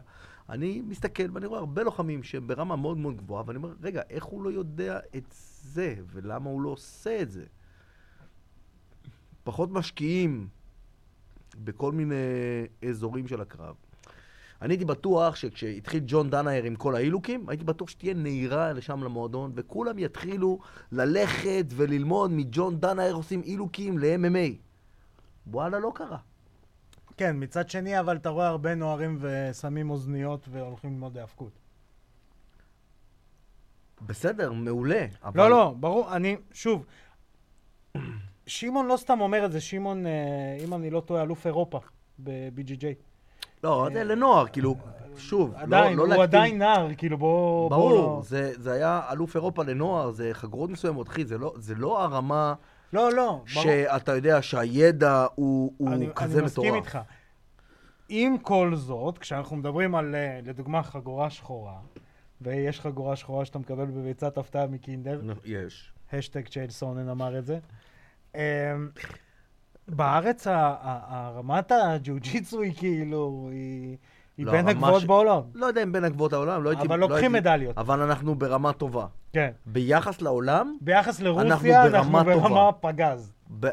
[0.50, 4.24] אני מסתכל ואני רואה הרבה לוחמים שהם ברמה מאוד מאוד גבוהה, ואני אומר, רגע, איך
[4.24, 5.24] הוא לא יודע את
[5.62, 7.44] זה, ולמה הוא לא עושה את זה?
[9.44, 10.48] פחות משקיעים
[11.64, 12.16] בכל מיני
[12.90, 13.76] אזורים של הקרב.
[14.62, 19.52] אני הייתי בטוח שכשהתחיל ג'ון דנאייר עם כל האילוקים, הייתי בטוח שתהיה נהירה לשם למועדון,
[19.56, 20.60] וכולם יתחילו
[20.92, 24.73] ללכת וללמוד מג'ון דנאייר עושים אילוקים ל-MMA.
[25.48, 26.18] וואלה, לא קרה.
[27.18, 31.52] כן, מצד שני, אבל אתה רואה הרבה נוערים ושמים אוזניות והולכים ללמוד האבקות.
[34.02, 35.40] בסדר, מעולה, אבל...
[35.40, 36.86] לא, לא, ברור, אני, שוב,
[38.48, 41.80] שמעון לא סתם אומר את זה, שמעון, אה, אם אני לא טועה, אלוף אירופה
[42.20, 42.84] ב-BGJ.
[43.64, 44.76] לא, זה לנוער, כאילו,
[45.18, 47.70] שוב, לא- עדיין, לא, לא הוא עדיין נער, כאילו, בוא...
[47.70, 48.22] ברור, בוא לא...
[48.24, 52.54] זה, זה היה אלוף אירופה לנוער, זה חגורות מסוימות, אחי, זה לא, זה לא הרמה...
[52.94, 53.42] לא, לא.
[53.46, 56.68] שאתה יודע שהידע הוא, הוא אני, כזה אני מטורף.
[56.70, 57.00] אני מסכים איתך.
[58.10, 61.80] עם כל זאת, כשאנחנו מדברים על, אה, לדוגמה, חגורה שחורה,
[62.42, 65.22] ויש חגורה שחורה שאתה מקבל בביצת הפתעה מקינדר.
[65.46, 65.94] יש.
[66.14, 67.60] השטג צ'ייל סונן אמר את זה.
[68.36, 68.40] אמ,
[69.88, 73.98] בארץ הרמת הג'ו-ג'יצו היא כאילו, היא
[74.38, 75.42] היא לא, בין הגבוהות בעולם.
[75.54, 76.86] לא יודע אם בין הגבוהות העולם, לא הייתי...
[76.88, 77.78] אבל לא לוקחים הייתי- מדליות.
[77.78, 79.06] אבל אנחנו ברמה טובה.
[79.34, 79.52] כן.
[79.66, 82.72] ביחס לעולם, ביחס לרוסיה, אנחנו ברמה.
[82.72, 83.34] פגז.
[83.60, 83.68] ב...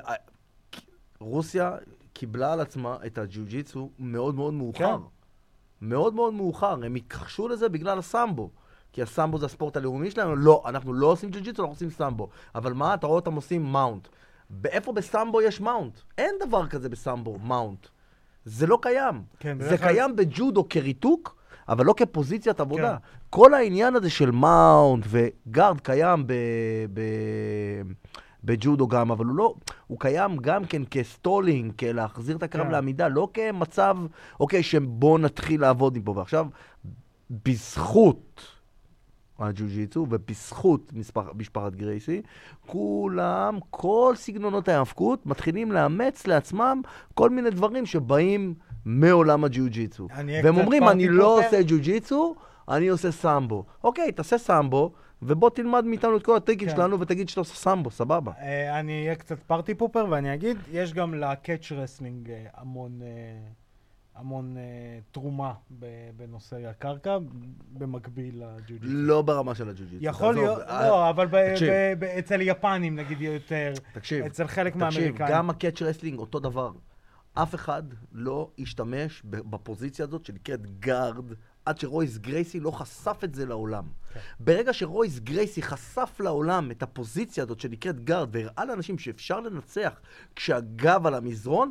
[1.20, 1.72] רוסיה
[2.12, 4.96] קיבלה על עצמה את הג'יוג'יצו מאוד מאוד מאוחר.
[4.98, 5.02] כן.
[5.82, 6.76] מאוד מאוד מאוחר.
[6.84, 8.50] הם התכחשו לזה בגלל הסמבו.
[8.92, 10.36] כי הסמבו זה הספורט הלאומי שלנו.
[10.36, 12.28] לא, אנחנו לא עושים ג'יוג'יצו, אנחנו עושים סמבו.
[12.54, 14.08] אבל מה, אתה רואה אותם עושים mount.
[14.64, 15.98] איפה בסמבו יש mount?
[16.18, 17.86] אין דבר כזה בסמבו, mount.
[18.44, 19.22] זה לא קיים.
[19.38, 21.36] כן, זה כלל- קיים בג'ודו כריתוק,
[21.68, 22.90] אבל לא כפוזיציית עבודה.
[22.90, 22.96] כן.
[23.30, 26.32] כל העניין הזה של mount ו guard קיים ב...
[26.94, 27.00] ב...
[28.44, 29.54] בג'ודו גם, אבל הוא לא,
[29.86, 32.70] הוא קיים גם כן כ stalling, כלהחזיר את הקרב כן.
[32.72, 33.96] לעמידה, לא כמצב,
[34.40, 36.10] אוקיי, שבוא נתחיל לעבוד מפה.
[36.16, 36.46] ועכשיו,
[37.30, 38.49] בזכות
[39.46, 40.92] הג'ו-ג'יצו ובזכות
[41.34, 42.22] משפחת גרייסי,
[42.66, 46.82] כולם, כל סגנונות ההאבקות, מתחילים לאמץ לעצמם
[47.14, 50.08] כל מיני דברים שבאים מעולם הג'ו-ג'יצו.
[50.44, 52.34] והם אומרים, אני לא pooper." עושה ג'ו-ג'יצו,
[52.68, 53.64] אני עושה סמבו.
[53.84, 56.76] אוקיי, תעשה סמבו, ובוא תלמד מאיתנו את כל הטריקים כן.
[56.76, 58.32] שלנו ותגיד שאתה עושה סמבו, סבבה.
[58.40, 63.02] אה, אני אהיה קצת party pooper ואני אגיד, יש גם ל catch wrestling אה, המון,
[63.02, 63.08] אה,
[64.20, 64.62] המון אה,
[65.10, 65.52] תרומה
[66.16, 67.18] בנושא הקרקע,
[67.72, 68.84] במקביל לג'ו-ג'יצו.
[68.86, 70.04] לא ברמה של הג'ו-ג'יצו.
[70.04, 71.68] יכול תעזוב, להיות, אה, לא, אבל ב- תקשיב.
[71.70, 75.30] ב- ב- אצל יפנים נגיד יותר, תקשיב, אצל חלק תקשיב, מהאמריקאים.
[75.30, 76.72] גם ה catch wrestling אותו דבר.
[77.34, 81.24] אף אחד לא השתמש בפוזיציה הזאת שנקראת guard,
[81.64, 83.84] עד שרויס גרייסי לא חשף את זה לעולם.
[84.14, 84.20] כן.
[84.40, 90.00] ברגע שרויס גרייסי חשף לעולם את הפוזיציה הזאת שנקראת guard, והראה לאנשים שאפשר לנצח
[90.36, 91.70] כשהגב על המזרון,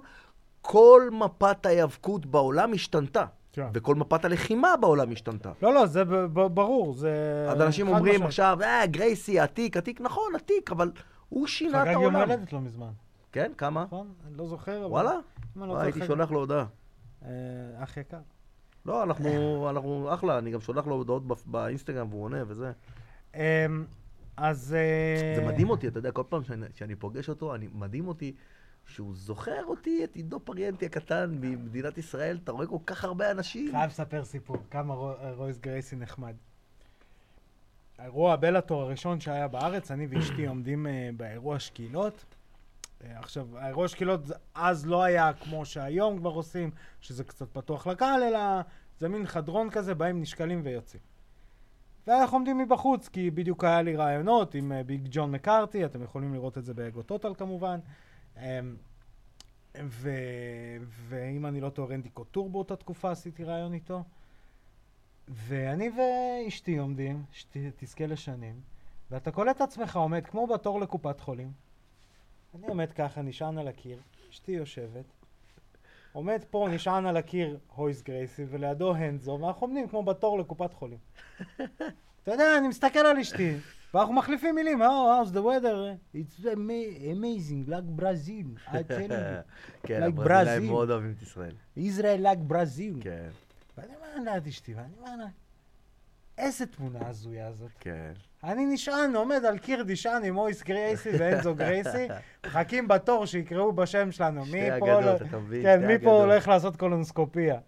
[0.61, 3.25] כל מפת ההיאבקות בעולם השתנתה.
[3.51, 3.67] כן.
[3.73, 5.51] וכל מפת הלחימה בעולם השתנתה.
[5.61, 7.45] לא, לא, זה ברור, זה...
[7.49, 8.27] אז אנשים אומרים משמעית.
[8.27, 10.91] עכשיו, אה, גרייסי, עתיק, עתיק, נכון, עתיק, אבל
[11.29, 12.29] הוא שינה את חגג יום העולם.
[12.31, 12.91] הולדת לא מזמן,
[13.31, 13.83] כן, כמה?
[13.83, 14.13] נכון?
[14.27, 14.85] אני לא זוכר.
[14.89, 15.13] וואלה?
[15.55, 16.65] לא הייתי שולח לו הודעה.
[17.25, 17.29] אה,
[17.83, 18.19] אח יקר.
[18.85, 22.71] לא, אנחנו, אנחנו אחלה, אני גם שולח לו הודעות באינסטגרם והוא עונה וזה.
[23.35, 23.41] אמ,
[24.37, 24.75] אז...
[24.77, 28.33] אה, זה מדהים אותי, אתה יודע, כל פעם שאני, שאני פוגש אותו, אני, מדהים אותי
[28.89, 33.71] שהוא זוכר אותי, את עידו פריאנטי הקטן ממדינת ישראל, אתה רואה כל כך הרבה אנשים.
[33.71, 36.35] חייב לספר סיפור, כמה רו- רויס גרייסי נחמד.
[37.97, 42.25] האירוע הבלאטור הראשון שהיה בארץ, אני ואשתי עומדים אה, באירוע שקילות.
[43.03, 44.21] אה, עכשיו, האירוע שקילות
[44.55, 46.71] אז לא היה כמו שהיום כבר עושים,
[47.01, 48.39] שזה קצת פתוח לקהל, אלא
[48.99, 51.01] זה מין חדרון כזה, בהם נשקלים ויוצאים.
[52.07, 56.33] ואנחנו עומדים מבחוץ, כי בדיוק היה לי רעיונות עם אה, ביג ג'ון מקארתי, אתם יכולים
[56.33, 57.79] לראות את זה באגו טוטל כמובן.
[58.41, 58.75] אמ,
[59.85, 60.09] ו...
[60.83, 64.03] ואם אני לא טועה, רנדי קוטור באותה תקופה עשיתי ראיון איתו.
[65.27, 68.61] ואני ואשתי עומדים, שתזכה לשנים,
[69.11, 71.51] ואתה קולט את עצמך עומד כמו בתור לקופת חולים.
[72.55, 73.99] אני עומד ככה, נשען על הקיר,
[74.29, 75.05] אשתי יושבת,
[76.11, 80.99] עומד פה, נשען על הקיר הויס גרייסי, ולידו הנדזו, ואנחנו עומדים כמו בתור לקופת חולים.
[82.23, 83.55] אתה יודע, אני מסתכל על אשתי,
[83.93, 85.97] ואנחנו מחליפים מילים, Oh, how's the weather?
[86.15, 89.13] It's ama- amazing, like Brazil, I tell you.
[89.87, 90.65] כן, like הברזילאים.
[90.67, 91.55] מאוד אוהבים את ישראל.
[91.77, 93.01] Israel like Brazil.
[93.03, 93.29] כן,
[93.77, 95.25] ואני אומר ליד אשתי, ואני אומר לה,
[96.37, 97.69] איזה תמונה הזויה הזאת.
[97.79, 98.11] כן.
[98.43, 102.07] אני נשען, עומד על קיר נשען עם מויס גרייסי ואנזו גרייסי,
[102.45, 104.45] מחכים בתור שיקראו בשם שלנו.
[104.45, 105.61] שתי אגדות, אתה מבין?
[105.63, 106.11] כן, מי פה.
[106.23, 107.59] הולך לעשות קולונוסקופיה.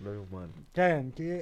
[0.00, 0.46] לא יאומן.
[0.74, 1.38] כן, כי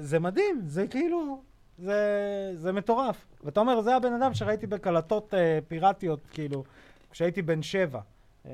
[0.00, 1.42] זה מדהים, זה כאילו,
[1.78, 3.26] זה, זה מטורף.
[3.44, 6.64] ואתה אומר, זה הבן אדם שראיתי בקלטות אה, פיראטיות, כאילו,
[7.10, 8.00] כשהייתי בן שבע.
[8.44, 8.50] אז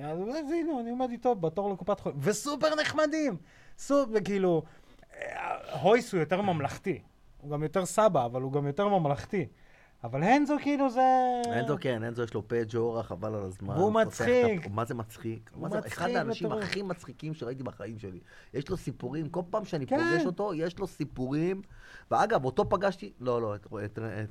[0.52, 3.36] הנה, אני עומד איתו בתור לקופת חולים, וסופר נחמדים!
[3.78, 4.62] סופר, כאילו,
[5.14, 7.00] אה, הויס הוא יותר ממלכתי.
[7.40, 9.46] הוא גם יותר סבא, אבל הוא גם יותר ממלכתי.
[10.04, 11.02] אבל הנזו כאילו זה...
[11.52, 13.74] אנזו כן, אנזו יש לו פה ג'ורה, חבל על הזמן.
[13.76, 14.66] והוא מצחיק.
[14.70, 15.50] מה זה מצחיק?
[15.54, 16.52] הוא זה- אחד מצחיק האנשים.
[16.52, 18.20] הכי מצחיקים שראיתי בחיים שלי.
[18.54, 19.96] יש לו סיפורים, כל פעם שאני כן.
[19.96, 21.62] פוגש אותו, יש לו סיפורים.
[22.10, 23.68] ואגב, אותו פגשתי, לא, לא, את,
[24.00, 24.24] אה,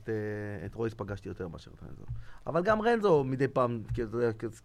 [0.66, 2.04] את רויס פגשתי יותר מאשר את רנזו.
[2.48, 3.82] אבל גם רנזו מדי פעם,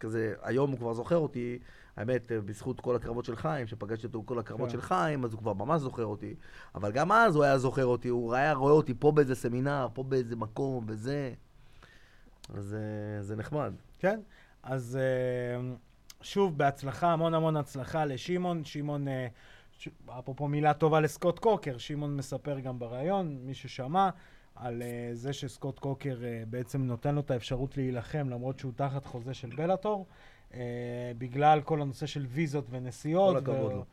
[0.00, 1.58] כזה, היום הוא כבר זוכר אותי,
[1.96, 4.72] האמת, אה, בזכות כל הקרבות של חיים, שפגשתי אותו כל הקרבות כן.
[4.72, 6.34] של חיים, אז הוא כבר ממש זוכר אותי.
[6.74, 10.02] אבל גם אז הוא היה זוכר אותי, הוא היה רואה אותי פה באיזה סמינר, פה
[10.02, 11.32] באיזה מקום, וזה.
[12.54, 13.72] אז אה, זה נחמד.
[13.98, 14.20] כן,
[14.62, 15.74] אז אה,
[16.20, 18.64] שוב, בהצלחה, המון המון הצלחה לשמעון.
[18.64, 19.06] שמעון,
[19.78, 19.88] ש...
[20.18, 24.10] אפרופו מילה טובה לסקוט קוקר, שמעון מספר גם בריאיון, מי ששמע,
[24.54, 29.06] על אה, זה שסקוט קוקר אה, בעצם נותן לו את האפשרות להילחם, למרות שהוא תחת
[29.06, 30.06] חוזה של בלאטור,
[30.54, 30.60] אה,
[31.18, 33.32] בגלל כל הנושא של ויזות ונסיעות.
[33.44, 33.84] כל הכבוד לו.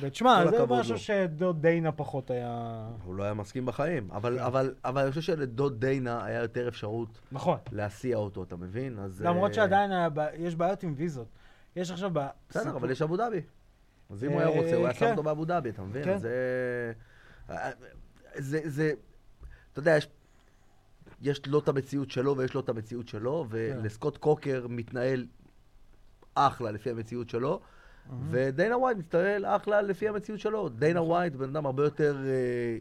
[0.00, 0.98] ותשמע, זה משהו לו.
[0.98, 2.88] שדוד דיינה פחות היה...
[3.04, 4.44] הוא לא היה מסכים בחיים, אבל, כן.
[4.44, 7.58] אבל, אבל אני חושב שלדוד דיינה היה יותר אפשרות נכון.
[7.72, 8.98] להסיע אותו, אתה מבין?
[8.98, 9.22] אז...
[9.22, 11.26] למרות אה, שעדיין היה, בע- יש בעיות עם ויזות.
[11.76, 12.10] יש עכשיו...
[12.10, 13.40] בסדר, בסיפור- אבל יש אבו דאבי.
[14.10, 15.10] אז אם הוא היה אה, רוצה, הוא היה שם כן.
[15.10, 16.04] אותו באבו דאבי, אתה מבין?
[16.04, 16.18] כן.
[16.18, 16.92] זה...
[18.38, 18.60] זה...
[18.64, 18.92] זה...
[19.72, 20.08] אתה יודע, יש...
[21.22, 23.56] יש לו את המציאות שלו ויש לו את המציאות שלו, כן.
[23.80, 25.26] ולסקוט קוקר מתנהל
[26.34, 27.60] אחלה לפי המציאות שלו.
[28.30, 30.68] ודיינה ווייט מתנהל אחלה לפי המציאות שלו.
[30.68, 31.10] דיינה נכון.
[31.10, 32.30] ווייט בן אדם הרבה יותר אה,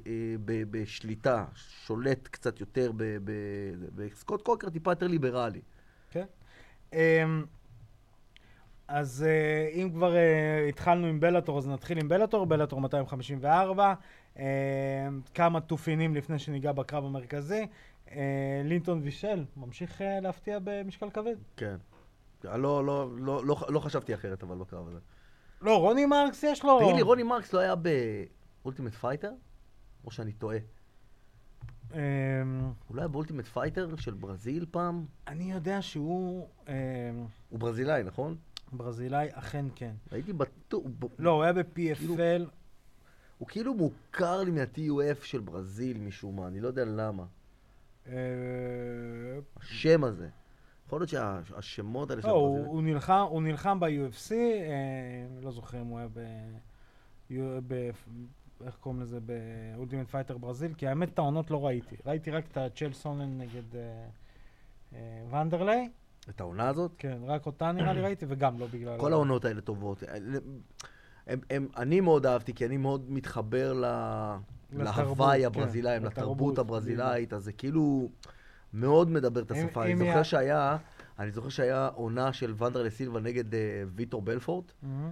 [0.07, 4.07] אה, ב- בשליטה, שולט קצת יותר ב-
[4.43, 5.61] קוקר טיפה יותר ליברלי.
[6.11, 6.25] כן.
[6.93, 7.45] אמ,
[8.87, 13.93] אז אה, אם כבר אה, התחלנו עם Bellator, אז נתחיל עם Bellator, Bellator 254.
[14.37, 14.43] אמ,
[15.33, 17.67] כמה תופינים לפני שניגע בקרב המרכזי.
[18.11, 21.35] אה, לינטון ואסל ממשיך אה, להפתיע במשקל כבד.
[21.57, 21.75] כן.
[22.43, 24.99] לא, לא, לא, לא, לא חשבתי אחרת, אבל בקרב הזה.
[25.61, 26.79] לא, רוני מרקס יש לו...
[26.79, 29.31] תגיד לי, רוני מרקס לא היה ב Ultimate Fighter?
[30.05, 30.57] או שאני טועה?
[31.93, 31.97] אמ,
[32.87, 35.05] הוא לא ב Ultimate Fighter של ברזיל פעם?
[35.27, 36.73] אני יודע שהוא אמ,
[37.49, 38.35] הוא ברזילאי, נכון?
[38.71, 39.93] ברזילאי, אכן כן.
[40.11, 40.83] הייתי בטוח...
[41.19, 42.49] לא, הוא היה ב-PFL.
[43.37, 47.25] הוא כאילו מוכר לי מה-TUF של ברזיל משום מה, אני לא יודע למה.
[48.07, 48.13] אה,
[49.57, 50.29] השם הזה.
[50.95, 55.99] יכול להיות שהשמות האלה לא, הוא, נלחם, הוא נלחם ב-UFC, אה, לא זוכר אם הוא
[55.99, 56.07] היה
[57.67, 57.89] ב...
[58.65, 59.19] איך קוראים לזה?
[59.19, 61.95] ב Ultimate Fighter ברזיל, כי האמת את העונות לא ראיתי.
[62.05, 64.05] ראיתי רק את הצ'ל סונן נגד אה,
[64.93, 65.89] אה, ונדרליי,
[66.29, 66.91] את העונה הזאת?
[66.97, 68.99] כן, רק אותה נראה לי ראיתי, וגם לא בגלל...
[68.99, 70.03] כל העונות האלה טובות.
[71.27, 73.85] הם, הם, אני מאוד אהבתי, כי אני מאוד מתחבר ל...
[74.71, 78.09] להווי כן, הברזילאים, לתרבות, לתרבות הברזילאית, אז זה כאילו
[78.73, 79.83] מאוד מדבר את השפה.
[79.85, 80.77] אני זוכר היה- שהיה,
[81.19, 83.59] אני זוכר שהיה עונה של ונדרלה סילבה נגד אה,
[83.95, 85.11] ויטור בלפורט, מהמם.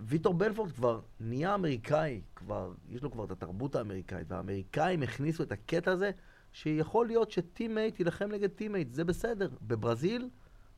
[0.00, 5.52] וויטור בלפורט כבר נהיה אמריקאי, כבר, יש לו כבר את התרבות האמריקאית, והאמריקאים הכניסו את
[5.52, 6.10] הקטע הזה,
[6.52, 9.48] שיכול להיות ש teammate יילחם נגד teammate, זה בסדר.
[9.62, 10.28] בברזיל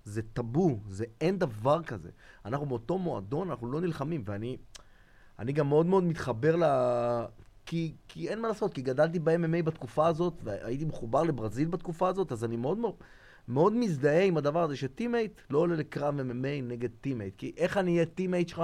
[0.04, 2.10] זה טאבו, זה אין דבר כזה.
[2.44, 4.56] אנחנו באותו מועדון, אנחנו לא נלחמים, ואני
[5.38, 6.64] אני גם מאוד מאוד מתחבר ל...
[7.68, 12.32] כי, כי אין מה לעשות, כי גדלתי ב-MMA בתקופה הזאת, והייתי מחובר לברזיל בתקופה הזאת,
[12.32, 12.78] אז אני מאוד
[13.48, 17.34] מאוד, מזדהה עם הדבר הזה ש teammate לא עולה לקרב MMA נגד teammate.
[17.38, 18.62] כי איך אני אהיה teammate שלך,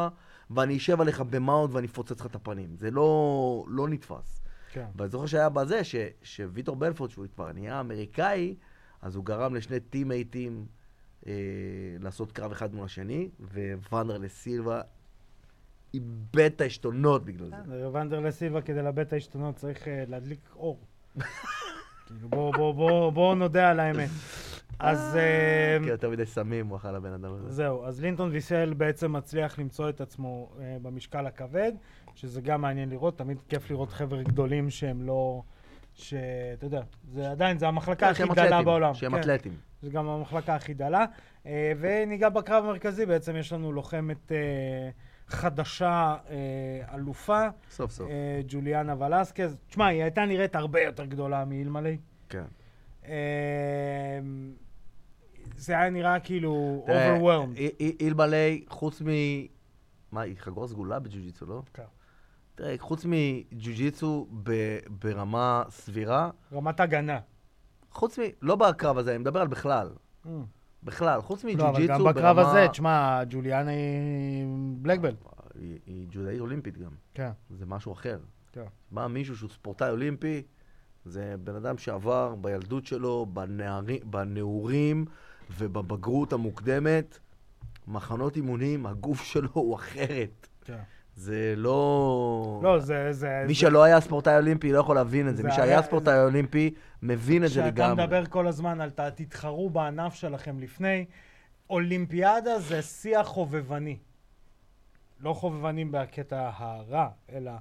[0.50, 2.76] ואני אשב עליך ב mount ואני אפוצץ לך את הפנים.
[2.76, 4.42] זה לא, לא נתפס.
[4.72, 4.86] כן.
[4.96, 8.54] ואני זוכר שהיה בזה, ש, שוויטור בלפורד, שהוא כבר נהיה אמריקאי,
[9.02, 10.66] אז הוא גרם לשני teammateים
[11.26, 11.32] אה,
[12.00, 13.28] לעשות קרב אחד מול השני,
[13.90, 14.80] וונדרלה סילבה
[15.94, 17.56] איבד את העשתונות בגלל זה.
[17.62, 20.80] בסדר, ונדרלה סילבה כדי לאבד את העשתונות צריך אה, להדליק אור.
[22.06, 24.10] כאילו, בואו בוא, בוא, בוא נודה על האמת.
[24.78, 27.50] אז אה, כי יותר מדי סמים הוא אכל הבן אדם הזה.
[27.50, 31.72] זהו, אז לינטון ויסל בעצם מצליח למצוא את עצמו אה, במשקל הכבד,
[32.14, 35.42] שזה גם מעניין לראות, תמיד כיף לראות חבר'ה גדולים שהם לא...
[35.94, 36.82] שאתה יודע,
[37.12, 38.94] זה עדיין, זה המחלקה הכי שהם דלה בעולם.
[38.94, 39.20] שהם כן.
[39.20, 39.52] אתלטים.
[39.82, 41.04] זה גם המחלקה הכי דלה.
[41.46, 44.90] אה, וניגע בקרב המרכזי, בעצם יש לנו לוחמת אה,
[45.28, 46.36] חדשה, אה,
[46.94, 48.08] אלופה, סוף סוף.
[48.10, 49.56] אה, ג'וליאנה ולסקז.
[49.68, 51.98] תשמע, היא הייתה נראית הרבה יותר גדולה מאילמלי.
[52.28, 52.44] כן.
[53.06, 53.12] אה,
[55.56, 57.56] זה היה נראה כאילו overwhelmed.
[57.56, 59.06] אי- אי- אילמלי, חוץ מ...
[60.12, 61.62] מה, היא חגורה סגולה בג'ו-ג'יצו, לא?
[61.74, 61.82] כן.
[62.54, 67.18] תראה, חוץ מג'ו-ג'יצו ב- ברמה סבירה, רמת הגנה.
[67.90, 68.22] חוץ מ...
[68.42, 69.90] לא בקרב הזה, אני מדבר על בכלל.
[70.84, 72.12] בכלל, חוץ לא, אבל מג'ו-ג'יצו גם ברמה...
[72.12, 75.14] בקרב הזה, תשמע, ג'וליאנה היא בלקבל.
[75.54, 78.18] היא, היא ג'ודאית אולימפית גם, כן, זה משהו אחר.
[78.52, 78.64] כן.
[78.90, 80.42] בא מישהו שהוא ספורטאי אולימפי,
[81.04, 85.04] זה בן אדם שעבר בילדות שלו, בנערי, בנעורים
[85.58, 87.18] ובבגרות המוקדמת,
[87.88, 90.48] מחנות אימונים, הגוף שלו הוא אחרת.
[90.64, 90.82] כן.
[91.16, 92.60] זה לא...
[92.62, 93.12] לא, זה...
[93.12, 95.42] זה מי זה- שלא היה ספורטאי אולימפי לא יכול להבין את זה.
[95.42, 98.04] זה מי היה- שהיה ספורטאי אולימפי מבין את זה כשאתה לגמרי.
[98.04, 101.04] מדבר כל הזמן על תתחרו בענף שלכם לפני,
[101.70, 103.96] אולימפיאדה זה שיח חובבני.
[105.20, 107.52] לא חובבנים בקטע הרע, אלא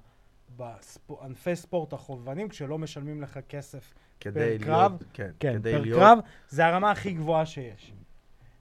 [0.58, 4.62] בענפי ספורט החובבנים, כשלא משלמים לך כסף כדי פר להיות...
[4.64, 4.98] קרב?
[5.14, 6.00] כן, כן, כדי פר להיות...
[6.00, 6.18] קרב,
[6.50, 7.94] זה הרמה הכי גבוהה שיש.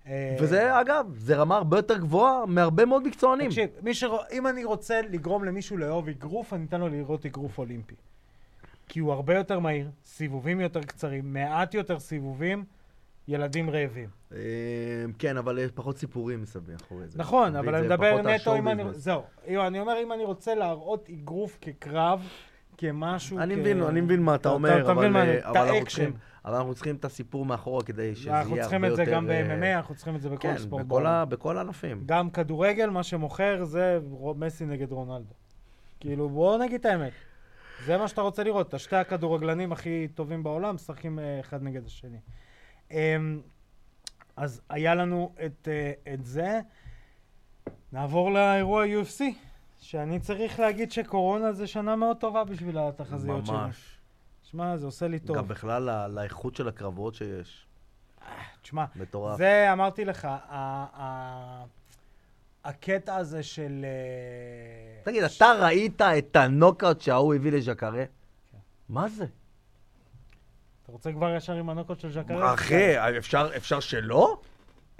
[0.06, 3.46] אה, וזה, אגב, זה רמה הרבה יותר גבוהה מהרבה מאוד מקצוענים.
[3.48, 7.94] תקשיב, שרוא- אם אני רוצה לגרום למישהו לאהוב אגרוף, אני אתן לו לראות אגרוף אולימפי.
[8.88, 12.64] כי הוא הרבה יותר מהיר, סיבובים יותר קצרים, מעט יותר סיבובים,
[13.28, 14.08] ילדים רעבים.
[14.34, 14.38] אה,
[15.18, 17.18] כן, אבל יש פחות סיפורים מסביב מאחורי זה.
[17.18, 17.74] נכון, אתה אבל?
[17.74, 18.84] אני מדבר נטו אם אני...
[18.92, 19.22] זהו.
[19.48, 22.22] אני אומר, אם אני רוצה להראות אגרוף כקרב,
[22.78, 23.38] כמשהו...
[23.38, 26.10] אני מבין, אני מבין מה אתה אתה- אומר, אתה אבל מבין מה אה, את האקשן.
[26.44, 28.68] אבל אנחנו צריכים את הסיפור מאחורה כדי שזה יהיה הרבה אנחנו יותר...
[28.68, 31.24] צריכים את זה גם אה, ב-MMA, אנחנו צריכים את זה בכל כן, ספורט בכל ה-.
[31.24, 32.02] בכל הענפים.
[32.06, 33.98] גם כדורגל, מה שמוכר זה
[34.36, 35.34] מסי נגד רונלדו.
[36.00, 37.12] כאילו, בואו נגיד את האמת.
[37.84, 41.86] זה מה שאתה רוצה לראות, את השתי הכדורגלנים הכי טובים בעולם משחקים אה, אחד נגד
[41.86, 42.18] השני.
[42.90, 43.40] אמ,
[44.36, 46.60] אז היה לנו את, אה, את זה.
[47.92, 49.22] נעבור לאירוע UFC,
[49.80, 53.56] שאני צריך להגיד שקורונה זה שנה מאוד טובה בשביל התחזיות שלי.
[53.56, 53.91] ממש.
[54.52, 55.36] שמע, זה עושה לי טוב.
[55.36, 57.66] גם בכלל לאיכות של הקרבות שיש.
[58.62, 59.36] תשמע, מטורף.
[59.38, 60.28] זה אמרתי לך,
[62.64, 63.84] הקטע הזה של...
[63.84, 68.04] אה, תגיד, אתה ראית את הנוקאוט שההוא הביא לז'קארה?
[68.52, 68.58] כן.
[68.88, 69.24] מה זה?
[70.82, 72.54] אתה רוצה כבר ישר עם הנוקות של ז'קריה?
[72.54, 74.40] אחי, אפשר- אפשר שלא?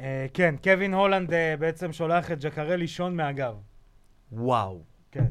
[0.00, 3.54] אה, כן, קווין הולנד אה, בעצם שולח את ז'קריה לישון מהגב.
[4.32, 4.82] וואו.
[5.10, 5.24] כן.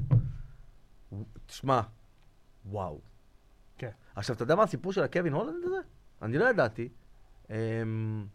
[1.46, 1.82] תשמע,
[2.66, 3.00] וואו.
[4.16, 5.80] עכשיו, אתה יודע מה הסיפור של הקווין הולנד הזה?
[6.22, 6.90] אני לא ידעתי.
[7.50, 8.26] אמ,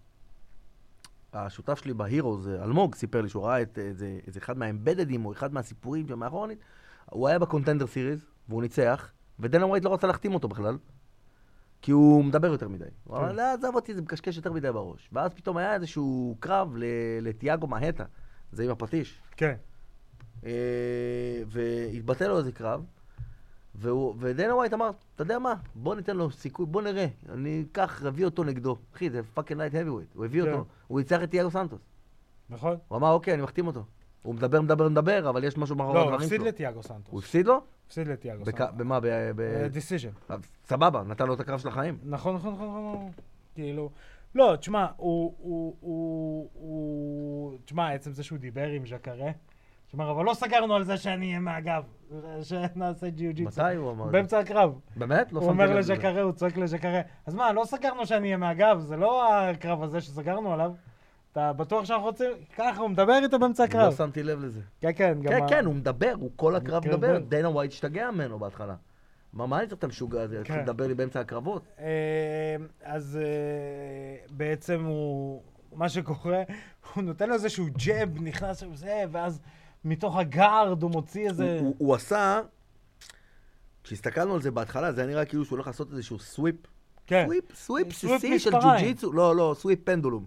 [1.32, 5.54] השותף שלי בהירוס, אלמוג, סיפר לי שהוא ראה את איזה, איזה אחד מהאמבדדים או אחד
[5.54, 6.58] מהסיפורים שם מאחורנית.
[7.10, 10.78] הוא היה ב Contender Series, והוא ניצח, ודנה ווייט לא רצה להחתים אותו בכלל,
[11.82, 12.84] כי הוא מדבר יותר מדי.
[13.04, 13.36] הוא אמר, כן.
[13.36, 15.08] לא, עזוב אותי, זה מקשקש יותר מדי בראש.
[15.12, 16.74] ואז פתאום היה איזשהו קרב
[17.20, 18.04] לתיאגו מהטה,
[18.52, 19.20] זה עם הפטיש.
[19.36, 19.54] כן.
[20.46, 22.84] אה, והתבטל לו איזה קרב,
[23.78, 28.02] והוא- ודנה ווייט אמר, אתה יודע מה, בוא ניתן לו סיכוי, בוא נראה, אני אקח,
[28.06, 28.76] אביא אותו נגדו.
[28.94, 30.52] אחי, זה fucking light heavyweight, הוא הביא כן.
[30.52, 31.80] אותו, הוא ניצח את תיאגו סנטוס.
[32.50, 32.76] נכון?
[32.88, 33.84] הוא אמר, אוקיי, אני מחתים אותו.
[34.22, 36.48] הוא מדבר, מדבר, מדבר, אבל יש משהו מאחורי לא, הוא הדברים הפסיד שלו.
[36.48, 37.24] לתיאגו הוא סנטוס.
[37.24, 37.60] הפסיד לו?
[37.86, 38.60] הפסיד לתיאגו סנטוס.
[38.76, 39.00] במה?
[39.00, 39.06] ב-
[39.36, 40.08] ב- decision.
[40.64, 41.98] סבבה, נתן לו את הקרב של החיים.
[42.04, 43.10] נכון, נכון, נכון, נכון.
[43.54, 43.90] כאילו...
[44.34, 45.34] לא, תשמע, הוא...
[45.38, 45.76] הוא...
[45.80, 46.48] הוא...
[46.54, 47.58] הוא...
[47.64, 49.30] תשמע, עצם זה שהוא דיבר עם ז'קרה,
[49.96, 51.82] שאומר, אבל לא סגרנו על זה שאני אהיה מהגב,
[52.42, 53.62] שנעשה ג'יו-ג'יצו.
[53.62, 54.04] מתי הוא אמר?
[54.04, 54.80] באמצע הקרב.
[54.96, 55.32] באמת?
[55.32, 55.94] לא הוא שמתי אומר לב לזה.
[55.94, 60.00] לז'קרה, הוא צועק לז'קרה, אז מה, לא סגרנו שאני אהיה מהגב, זה לא הקרב הזה
[60.00, 60.72] שסגרנו עליו.
[61.32, 62.30] אתה בטוח שאנחנו רוצים...
[62.56, 63.94] ככה, הוא מדבר איתו באמצע לא הקרב.
[63.94, 64.60] שמתי לב לזה.
[64.80, 65.32] כן, כן, גם...
[65.32, 67.18] כן, כן, הוא מדבר, הוא כל הקרב מדבר.
[67.18, 68.74] דנה ווייט השתגע ממנו בהתחלה.
[69.32, 70.40] מה, מה אני צריך את המשוגע הזה?
[70.40, 70.62] התחיל כן.
[70.62, 71.62] לדבר לי באמצע הקרבות.
[71.78, 75.42] אה, אז אה, בעצם הוא,
[75.72, 76.42] מה שקורה,
[76.94, 79.40] הוא נותן לו איזשהו ג'ב, נכנס עם זה, ואז
[79.86, 81.58] מתוך הגארד הוא מוציא איזה...
[81.60, 82.40] הוא, הוא, הוא עשה,
[83.84, 86.56] כשהסתכלנו על זה בהתחלה, זה היה נראה כאילו שהוא הולך לעשות איזשהו סוויפ.
[87.06, 88.50] כן, sweep, sweep בסיסי של.
[88.50, 89.12] ג'יו-ג'יצו.
[89.12, 90.26] לא, לא, sweep pendulum.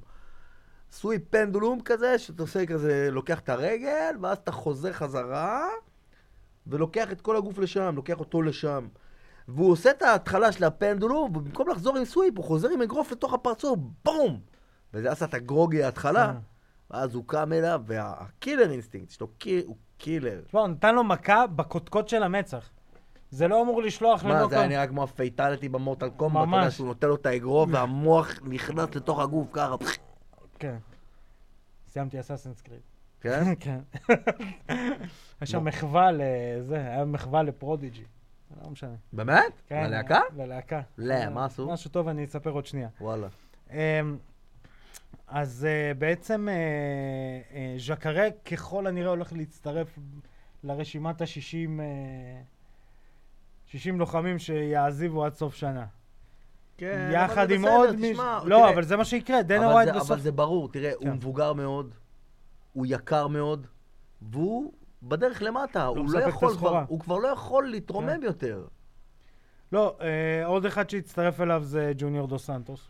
[0.92, 5.68] sweep pendulum כזה, שאתה עושה כזה, לוקח את הרגל, ואז אתה חוזר חזרה,
[6.68, 8.88] ולוקח את כל הגוף לשם, לוקח אותו לשם.
[9.48, 13.12] והוא עושה את ההתחלה של ה pendulum, ובמקום לחזור עם sweep, הוא חוזר עם אגרוף
[13.12, 14.40] לתוך הפרצוף, בום!
[14.94, 16.40] וזה עשה את הגרוגי ההתחלה, כן.
[16.92, 19.28] ואז הוא קם אליו, וה killer instinct שלו,
[19.66, 20.42] הוא killer.
[20.48, 22.70] תשמע, הוא נתן לו מכה בקודקוד של המצח.
[23.32, 24.54] זה לא אמור לשלוח מה, זה לנוקאוט.
[24.54, 26.76] היה נראה כמו ה fatality ב Mortal Kombat, אתה יודע ממש.
[26.76, 29.76] שהוא נותן לו את האגרוף, והמוח נכנס לתוך הגוף ככה,
[30.60, 30.78] כן.
[31.88, 32.80] סיימתי Assassin's Creed.
[33.22, 33.44] כן?
[33.60, 33.80] כן.
[35.40, 38.04] היה שם מחווה לזה, היה מחווה ל Prodigy.
[38.64, 38.96] לא משנה.
[39.14, 39.62] באמת?
[39.68, 40.22] כן, ללהקה?
[40.38, 40.82] ללהקה.
[40.98, 41.68] לא, מה עשו?
[41.68, 42.90] משהו טוב, אני אספר עוד שנייה.
[43.02, 43.28] וואלה.
[45.28, 46.54] אז אה, בעצם אה,
[47.56, 50.00] אה, ז'קרה ככל הנראה הולך להצטרף
[50.64, 51.82] לרשימת ה-60
[53.66, 55.86] 60 לוחמים שיעזיבו עד סוף שנה.
[56.78, 58.24] כן, יחד עם עוד מישהו...
[58.46, 60.12] לא, אבל זה מה שיקרה, דנה זה- בסוף...
[60.12, 61.12] אבל זה ברור, תראה, הוא כן.
[61.12, 61.96] מבוגר מאוד,
[62.74, 63.68] הוא יקר מאוד,
[64.22, 66.58] והוא בדרך למטה, הוא לא מספק את יכול.
[66.58, 68.24] כבר, הוא כבר לא יכול להתרומם כן.
[68.24, 68.66] יותר.
[69.72, 72.90] לא, אה, עוד אחד שהצטרף אליו זה ג'וניור דו סנטוס.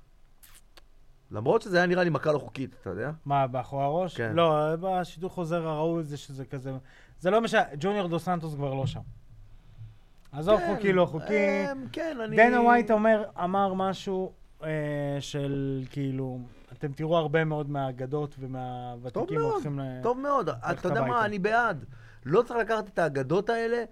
[1.32, 3.12] למרות שזה היה נראה לי מכה לא חוקית, אתה יודע?
[3.26, 4.18] מה, באחורי הראש?
[4.18, 4.32] כן.
[4.36, 6.72] לא, בשידור חוזר הראו את זה שזה כזה...
[7.20, 9.00] זה לא משנה, ג'וניור דו סנטוס כבר לא שם.
[10.32, 11.72] עזוב כן, חוקי, לא חוקי.
[11.72, 12.38] אמ, כן, אני...
[12.38, 14.32] דנה ווייט אומר, אמר משהו
[14.64, 14.70] אה,
[15.20, 16.40] של כאילו,
[16.74, 19.84] אתם תראו הרבה מאוד מהאגדות טוב ומהוותיקים מאוד, הולכים ל...
[20.04, 20.50] טוב מאוד.
[20.50, 21.02] אתה יודע.
[21.02, 21.86] מה, אני בעד.
[22.26, 23.84] לא צריך לקחת את האגדות האלה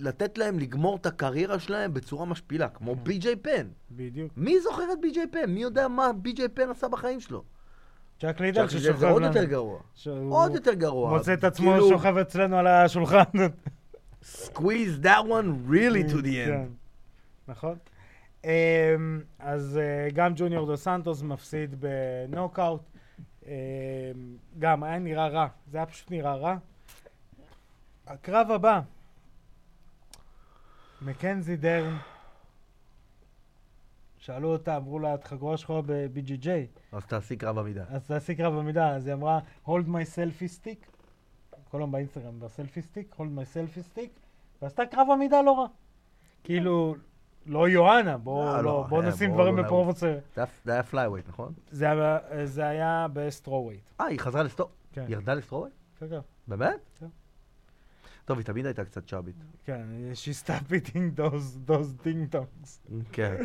[0.00, 3.04] ולתת להם לגמור את הקריירה שלהם בצורה משפילה, כמו כן.
[3.04, 3.66] בי.ג'יי פן.
[3.90, 4.32] בדיוק.
[4.36, 5.50] מי זוכר את בי.ג'יי פן?
[5.50, 7.42] מי יודע מה בי.ג'יי פן עשה בחיים שלו?
[8.20, 9.34] צ'אק לידל לידל ששוכב זה עוד לנו.
[9.34, 9.80] יותר גרוע.
[9.94, 11.10] שהוא עוד יותר גרוע.
[11.10, 13.22] מוצא את עצמו כאילו, שוכב אצלנו על השולחן.
[14.24, 17.48] squeeze that one really to the כן, end.
[17.48, 17.76] נכון.
[18.44, 18.50] אמ,
[19.38, 22.80] אז אה, גם ג'וניור דו סנטוס מפסיד בנוקאוט.
[23.46, 23.52] אמ,
[24.58, 26.56] גם היה נראה רע, זה היה פשוט נראה רע.
[28.06, 28.80] הקרב הבא,
[31.02, 31.96] מקנזי דרן,
[34.18, 36.48] שאלו אותה, אמרו לה, את חגורה שחורה ב- BJJ,
[36.92, 37.84] אז תעשי קרב עמידה.
[37.88, 40.86] אז תעשי קרב עמידה, אז היא אמרה, hold my selfie stick,
[41.70, 44.08] כל היום באינסטגרם, ב selfie stick, hold my selfie stick,
[44.62, 45.66] ועשתה קרב עמידה לא רע.
[46.44, 46.94] כאילו,
[47.46, 50.14] לא יואנה, בוא, לא, לא, אה, נשים דברים בפרופורציה.
[50.64, 51.52] זה היה- flyweight, נכון?
[51.70, 53.90] זה היה- ב strawweight.
[54.00, 54.70] אה, היא חזרה ל straw...
[54.92, 55.04] כן.
[55.08, 55.70] ירדה ל strawweight?
[55.98, 56.18] כן, כן.
[56.48, 56.80] באמת?
[57.00, 57.06] כן.
[58.28, 59.34] טוב, היא תמיד הייתה קצת צ'אבית.
[59.64, 62.92] כן, she stopped eating those, those ding dongs.
[63.12, 63.36] כן,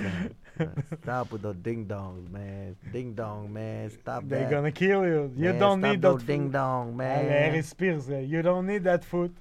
[0.58, 0.66] כן.
[1.04, 2.94] Stop with the ding dongs, man.
[2.94, 3.90] Ding dong, man.
[3.90, 4.52] Stop They're that.
[4.52, 5.32] gonna kill you.
[5.44, 6.54] You don't stop need those that ding food.
[6.54, 7.32] dong, על man.
[7.32, 9.32] הארי ספירס, you don't need that food.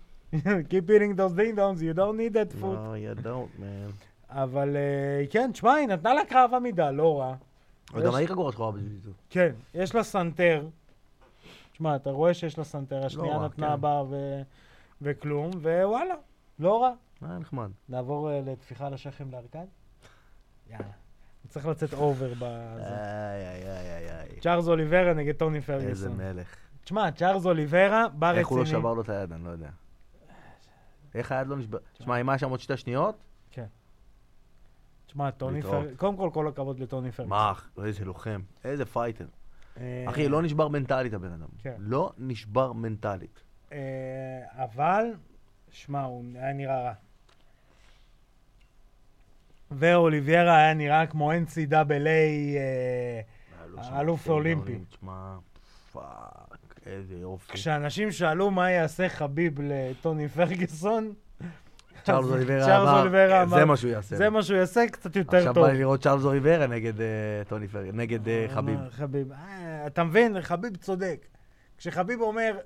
[0.71, 2.79] Keep eating those ding dongs, you don't need that food.
[2.79, 3.93] No, you don't, man.
[4.31, 7.35] אבל אה, כן, תשמע, היא נתנה לה קרב עמידה, לא רע.
[7.95, 9.11] וגם היית גורש שחורה בשביל זה.
[9.31, 10.67] כן, יש לה סנטר.
[11.73, 13.81] תשמע, אתה רואה שיש לה סנטר, השנייה נתנה כן.
[13.81, 14.43] בה ו...
[15.03, 16.15] וכלום, ווואלה,
[16.59, 16.93] לא רע.
[17.23, 17.71] היה נחמד.
[17.89, 19.67] נעבור אה, לטפיחה על השכם לארכד?
[20.71, 20.85] יאללה.
[21.49, 22.45] צריך לצאת over בזה.
[22.47, 24.41] איי, איי, איי, איי.
[24.41, 26.17] צ'ארלס אוליברה נגד טוני איזה פרגוסון.
[26.17, 26.57] מלך.
[26.85, 28.41] תשמע, צ'ארלס אוליברה בא רציני.
[28.41, 29.71] איך הוא לא שבר לו את היד, אני לא יודע.
[31.15, 31.79] איך היד לא נשבר?
[31.99, 33.25] תשמע, אם היה שם עוד שתי שניות,
[35.07, 35.63] תשמע, טוני.
[35.63, 37.39] פרגוסון, קודם כל, כל הכבוד לטוני פרגוסון.
[37.39, 37.53] מה,
[37.85, 39.27] איזה לוחם, איזה fighter.
[39.77, 41.49] אה, אחי, לא נשבר מנטלית הבן אדם.
[41.59, 41.75] כן.
[41.79, 43.43] לא נשבר מנטלית.
[43.73, 45.05] אה, אבל,
[45.71, 46.93] שמע, הוא היה נראה רע.
[49.71, 53.21] ואוליביירה היה נראה כמו NCAA, אה,
[53.77, 54.79] האלוף האולימפי.
[54.91, 55.37] תשמע,
[55.93, 57.53] fuck, איזה יופי.
[57.53, 61.13] כשאנשים שאלו מה יעשה חביב לטוני פרגוסון,
[62.05, 64.17] צ'ארלס אוליברה אמר, זה מה שהוא יעשה.
[64.17, 65.67] זה מה שהוא יעשה קצת יותר עכשיו טוב.
[65.67, 67.07] בא לי לראות צ'ארלס אוליברה נגד אה,
[67.49, 68.79] טוני פרגי, נגד חביב.
[68.91, 69.33] חביב.
[69.87, 71.27] אתה מבין, חביב צודק.
[71.79, 72.59] כשחביב אומר,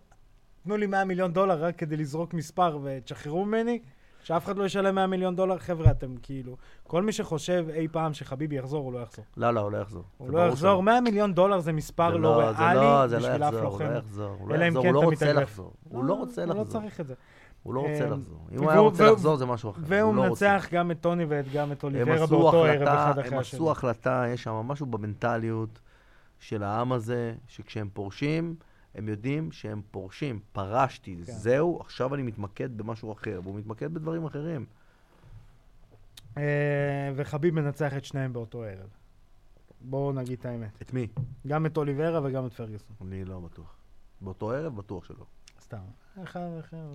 [0.66, 3.78] תנו לי 100 מיליון דולר רק כדי לזרוק מספר ותשחררו ממני,
[4.22, 6.56] שאף אחד לא ישלם 100 מיליון דולר, חבר'ה, אתם כאילו...
[6.86, 9.24] כל מי שחושב אי פעם שחביב יחזור, הוא לא יחזור.
[9.36, 10.02] לא, לא, הוא לא יחזור.
[10.16, 10.82] הוא זה לא יחזור, שלא.
[10.82, 13.68] 100 מיליון דולר זה מספר זה לא זה לא, ריאלי זה לא בשביל אף יחזור,
[13.68, 13.84] הוא לוחם.
[13.84, 14.36] לא יחזור.
[14.38, 15.32] הוא לא יחזור, כן הוא לא רוצה.
[15.32, 15.72] לחזור.
[15.88, 16.80] הוא לא רוצה הוא לא לחזור.
[16.80, 17.14] צריך את זה.
[17.62, 18.38] הוא לא רוצה אמ, לחזור.
[18.52, 19.80] אם הוא היה רוצה לחזור זה משהו אחר.
[19.84, 20.22] והוא לא.
[20.22, 23.58] מנצח גם את טוני וגם את הם אוליברה באותו ערב אחד אחרי הם השני.
[23.58, 25.80] עשו החלטה, יש שם משהו במנטליות
[26.38, 28.54] של העם הזה, שכשהם פורשים,
[28.96, 30.40] הם יודעים שהם פורשים.
[30.52, 31.32] פרשתי, כן.
[31.32, 34.66] זהו, עכשיו אני מתמקד במשהו אחר, והוא מתמקד בדברים אחרים.
[36.36, 38.88] אה, וחביב מנצח את שניהם באותו ערב.
[39.80, 40.82] בואו נגיד את האמת.
[40.82, 41.08] את מי?
[41.46, 42.96] גם את אוליברה וגם את פרגוסון.
[43.00, 43.76] אני לא בטוח.
[44.20, 45.24] באותו ערב בטוח שלא.
[45.60, 45.78] סתם.
[46.22, 46.86] אחד אחר.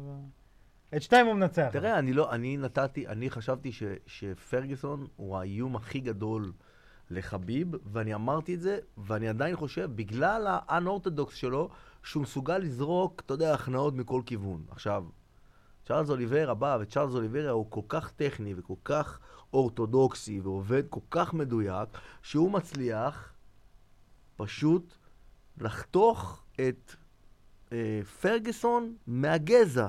[0.95, 1.69] את שתיים הוא מנצח.
[1.71, 6.51] תראה, אני לא, אני נתתי, אני חשבתי ש, שפרגוסון הוא האיום הכי גדול
[7.11, 11.69] לחביב, ואני אמרתי את זה, ואני עדיין חושב, בגלל האנורתודוקס שלו,
[12.03, 14.63] שהוא מסוגל לזרוק, אתה יודע, הכנעות מכל כיוון.
[14.69, 15.05] עכשיו,
[15.85, 19.19] צ'ארלס אוליברה בא, וצ'ארלס אוליברה הוא כל כך טכני וכל כך
[19.53, 21.89] אורתודוקסי, ועובד כל כך מדויק,
[22.21, 23.33] שהוא מצליח
[24.35, 24.93] פשוט
[25.57, 26.95] לחתוך את
[27.71, 29.87] אה, פרגוסון מהגזע.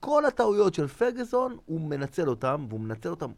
[0.00, 3.30] כל הטעויות של פרגוסון, הוא מנצל אותם, והוא מנצל אותם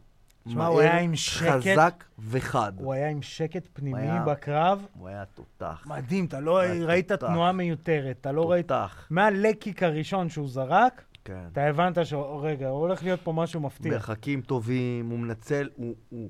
[0.47, 1.49] תשמע, הוא היה עם שקט.
[1.71, 2.73] חזק וחד.
[2.77, 4.85] הוא היה עם שקט פנימי היה- בקרב.
[4.99, 5.83] הוא היה תותח.
[5.87, 7.27] מדהים, אתה לא ראית תותח.
[7.27, 8.17] תנועה מיותרת.
[8.21, 8.67] אתה לא ראית...
[8.67, 9.07] תותח.
[9.09, 11.43] מהלקיק הראשון שהוא זרק, כן.
[11.51, 13.91] אתה הבנת שרגע, הולך להיות פה משהו מפתיע.
[13.91, 15.95] מרחקים טובים, הוא מנצל, הוא...
[16.09, 16.29] הוא...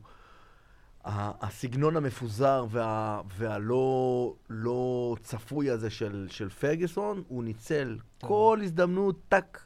[1.41, 9.59] הסגנון המפוזר וה, והלא לא צפוי הזה של, של פרגוסון, הוא ניצל כל הזדמנות, טק,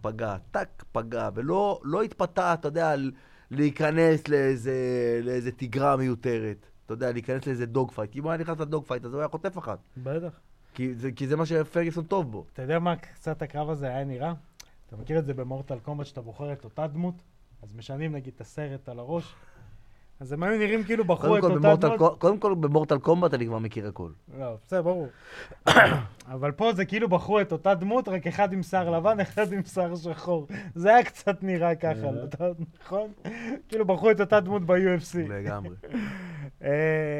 [0.00, 3.10] פגע, טק, פגע, ולא לא התפתה, אתה יודע, ל-
[3.50, 4.74] להיכנס לאיזה,
[5.22, 6.66] לאיזה תגרה מיותרת.
[6.86, 8.12] אתה יודע, להיכנס לאיזה dog fight.
[8.12, 9.78] כי אם הוא היה נכנס ל dog fight, אז הוא היה חוטף אחת.
[9.96, 10.40] בטח.
[10.74, 12.44] כי זה, כי זה מה שפרגוסון טוב בו.
[12.52, 14.32] אתה יודע מה קצת הקרב הזה היה נראה?
[14.86, 17.14] אתה מכיר את זה ב Mortal Kombat, שאתה בוחר את אותה דמות?
[17.62, 19.34] אז משנים נגיד את הסרט על הראש.
[20.20, 21.98] אז הם היו נראים כאילו בחרו קודם את אותה דמות.
[21.98, 24.10] קו- קודם כל, ב Mortal Kombat אני כבר מכיר הכל.
[24.38, 25.08] לא, בסדר, ברור.
[26.28, 29.64] אבל פה זה כאילו בחרו את אותה דמות, רק אחד עם שיער לבן, אחד עם
[29.64, 30.46] שיער שחור.
[30.74, 32.50] זה היה קצת נראה ככה, אתה-
[32.84, 33.12] נכון?
[33.68, 35.18] כאילו בחרו את אותה דמות ב-UFC.
[35.28, 35.74] לגמרי.
[36.62, 36.70] אה,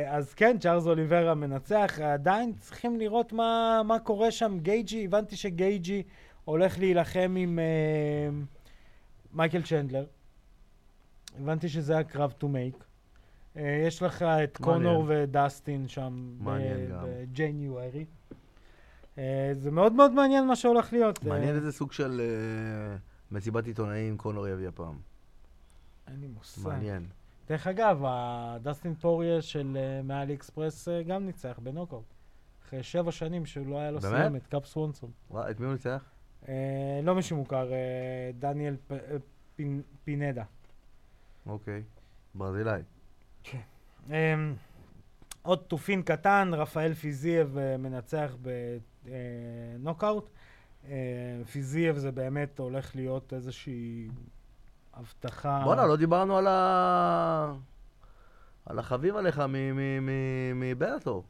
[0.09, 4.59] אז כן, צ'ארלס אוליברה מנצח, עדיין צריכים לראות מה, מה קורה שם.
[4.59, 6.03] גייג'י, הבנתי שגייג'י
[6.45, 8.29] הולך להילחם עם אה,
[9.35, 10.05] מייקל צ'נדלר.
[11.41, 12.88] הבנתי שזה הקרב to make.
[13.59, 14.57] אה, יש לך את.
[14.57, 17.05] קונור ודסטין שם מעניין גם.
[17.05, 18.05] בג'ניוארי.
[19.19, 21.19] אה, זה מאוד מאוד מעניין מה שהולך להיות.
[21.25, 22.21] אה, מעניין איזה סוג של
[23.31, 24.99] מסיבת עיתונאים קונור יביא הפעם.
[26.09, 26.69] אין לי מושג.
[26.69, 27.07] מעניין.
[27.49, 32.15] דרך אגב, הדסטין פוריה של מ AliExpress גם ניצח בנוקאוט.
[32.65, 34.23] אחרי שבע שנים שהוא לא היה לו באמת?
[34.23, 35.11] סיומת, קאפ סוונסון.
[35.51, 36.05] את מי הוא ניצח?
[37.03, 37.71] לא מישהו מוכר,
[38.39, 38.77] דניאל
[40.05, 40.45] פינדה.
[41.47, 41.83] אוקיי.
[42.35, 42.83] ברזילאי.
[44.11, 44.35] אה,
[45.43, 48.37] עוד תופין קטן, רפאל פיזייב אה, מנצח
[49.05, 50.31] בנוקאוט.
[50.89, 50.95] אה,
[51.53, 54.09] פיזייב זה באמת הולך להיות איזושהי
[54.95, 55.61] הבטחה.
[55.65, 57.53] בואנה, לא דיברנו על ה...
[58.67, 61.25] על החביב עליך מ- מ- מ- מ Bellator.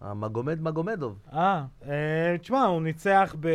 [0.00, 1.18] המגומד מגומדוב.
[1.32, 3.48] אה, אה, תשמע, הוא ניצח ב...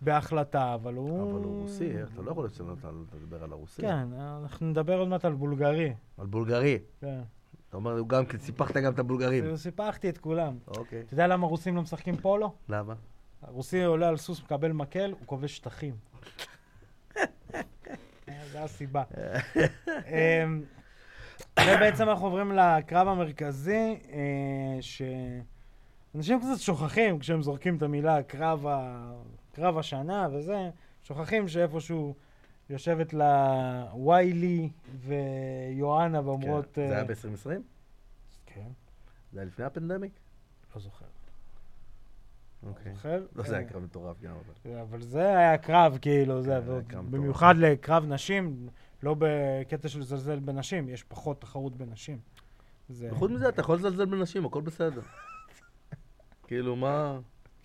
[0.00, 1.30] בהחלטה, אבל הוא...
[1.30, 1.92] אבל הוא רוסי?
[2.02, 2.78] אתה לא יכול לשנות
[3.14, 3.82] לדבר על הרוסי.
[3.82, 4.06] כן,
[4.42, 5.92] אנחנו נדבר עוד מעט על בולגרי.
[6.18, 6.78] על בולגרי.
[7.00, 7.20] כן.
[7.68, 9.56] אתה אומר, הוא גם, כן, סיפחת גם את הבולגרים.
[9.56, 10.58] סיפחתי את כולם.
[10.68, 11.00] אוקיי.
[11.00, 12.54] אתה יודע למה רוסים לא משחקים פולו?
[12.68, 12.94] למה?
[13.42, 15.94] הרוסי עולה על סוס, מקבל מקל, הוא כובש שטחים.
[18.52, 19.02] זו הסיבה.
[20.06, 20.62] אמ,
[21.60, 29.12] ובעצם אנחנו עוברים לקרב המרכזי, אה, שאנשים קצת שוכחים כשהם זורקים את המילה קרב, ה...
[29.58, 30.70] קרב השנה וזה,
[31.02, 32.14] שוכחים שאיפשהו
[32.70, 36.68] יושבת לה ויילי ויואנה ואומרות...
[36.72, 36.88] כן.
[36.88, 37.62] זה היה אה, ב-2020?
[38.46, 38.68] כן,
[39.32, 40.12] זה היה לפני הפנדמיק?
[40.74, 41.04] לא זוכר.
[42.62, 42.92] אוקיי.
[42.94, 43.26] זוכר?
[43.36, 44.78] לא, זה אה, היה קרב מטורף גם, אבל...
[44.78, 47.10] אבל זה היה קרב, כאילו, זה, כן, היה קרב.
[47.10, 48.68] במיוחד לקרב נשים,
[49.02, 52.18] לא בקטע של לזלזל בנשים, יש פחות תחרות בנשים.
[52.90, 55.00] וחוץ מזה, אתה יכול לזלזל בנשים, הכל בסדר.
[56.46, 57.18] כאילו, מה...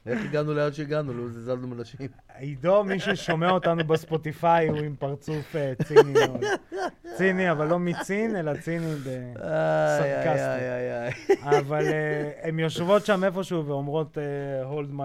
[0.05, 1.13] איך הגענו לאן שהגענו?
[1.13, 1.99] לא זלזלנו בנשים.
[2.37, 6.43] עידו, מי ששומע אותנו בספוטיפיי, הוא עם פרצוף אה, ציני מאוד.
[7.17, 9.07] ציני, אבל לא מצין, אלא ציני ב...
[9.07, 10.41] איי, איי, סרקסטי.
[10.41, 11.59] איי, איי, איי.
[11.59, 14.23] אבל אה, הן יושבות שם איפשהו ואומרות, אה,
[14.71, 15.03] hold my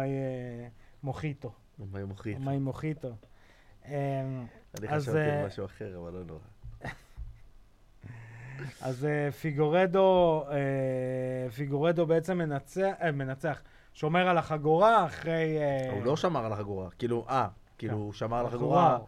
[1.02, 1.52] מוחיטו.
[1.78, 2.38] עם מוחית?
[2.38, 3.14] my מוחיטו.
[3.88, 3.94] אה,
[4.78, 6.40] אני חשבתי על משהו אחר, אבל לא נורא.
[8.88, 9.08] אז
[9.40, 10.44] פיגורדו,
[11.56, 13.62] פיגורדו בעצם מנצח, מנצח,
[13.98, 15.58] שומר על החגורה אחרי...
[15.58, 16.90] אה, הוא לא שמר על החגורה.
[16.90, 18.00] כאילו, אה, כאילו, כן.
[18.00, 18.98] הוא שמר על החגורה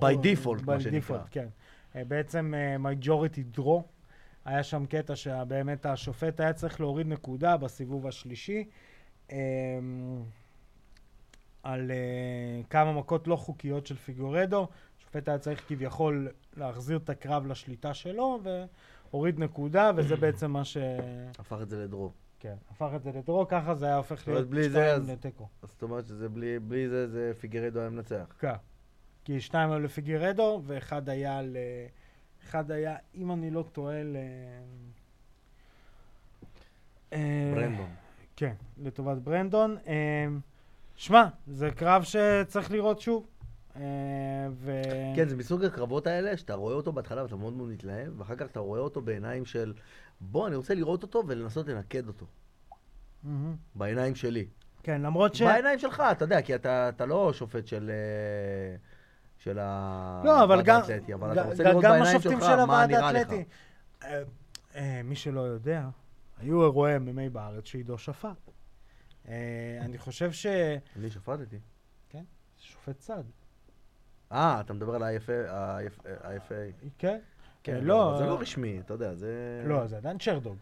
[0.00, 1.18] by default, מה by שנקרא.
[1.18, 1.48] default, כן.
[1.96, 3.82] אה, בעצם majority draw,
[4.44, 8.64] היה שם קטע שבאמת השופט היה צריך להוריד נקודה בסיבוב השלישי,
[9.32, 9.38] אה,
[11.62, 14.68] על אה, כמה מכות לא חוקיות של פיגורדו.
[14.98, 20.76] השופט היה צריך כביכול להחזיר את הקרב לשליטה שלו, והוריד נקודה, וזה בעצם מה ש...
[21.38, 22.12] הפך את זה לדרו.
[22.46, 25.48] כן, הפך את זה לדרו, ככה זה היה הופך להיות בלי זה, שתיים אז- לתיקו.
[25.62, 28.36] אז זאת אומרת שזה בלי בלי זה, זה פיגרדו היה מנצח.
[28.38, 28.52] כן.
[29.24, 31.56] כי שניים היו לפיגרדו, ואחד היה ל...
[32.44, 34.16] אחד היה, אם אני לא טועה, ל...
[37.12, 37.90] אה, ברנדון.
[38.36, 39.76] כן, לטובת ברנדון.
[39.86, 40.26] אה,
[40.96, 43.26] שמע, זה קרב שצריך לראות שוב.
[43.76, 44.82] אה, ו...
[45.16, 48.46] כן, זה מסוג הקרבות האלה, שאתה רואה אותו בהתחלה ואתה מאוד מאוד מתלהב, ואחר כך
[48.46, 49.72] אתה רואה אותו בעיניים של,
[50.20, 52.26] בוא, אני רוצה לראות אותו ולנסות לנקד אותו.
[53.22, 53.56] מהמם.
[53.74, 54.46] בעיניים שלי.
[54.82, 55.42] כן, למרות ש...
[55.42, 57.90] בעיניים שלך, אתה יודע, כי אתה, אתה לא שופט של...
[57.90, 58.76] אה,
[59.38, 60.22] של ה...
[60.24, 60.80] לא, אבל הוועד גם...
[60.80, 63.16] האתלטי, אבל אתה רוצה לראות בעיניים שלך של מה הוועד נראה לך.
[63.16, 63.44] האתלטי.
[64.04, 64.22] אה,
[64.74, 65.88] אה, מי שלא יודע,
[66.38, 68.50] היו אירועי MMA בארץ שעידו שפט.
[69.80, 70.46] אני חושב ש...
[70.96, 71.58] אני שפטתי.
[72.58, 73.22] שופט צד.
[74.32, 76.52] אה, אתה מדבר על ה-IFA.
[76.98, 77.18] כן?
[77.62, 79.62] כן, לא, אבל זה אה, לא רשמי, אתה יודע, זה...
[79.66, 80.56] לא, זה עדיין צ'רדוג.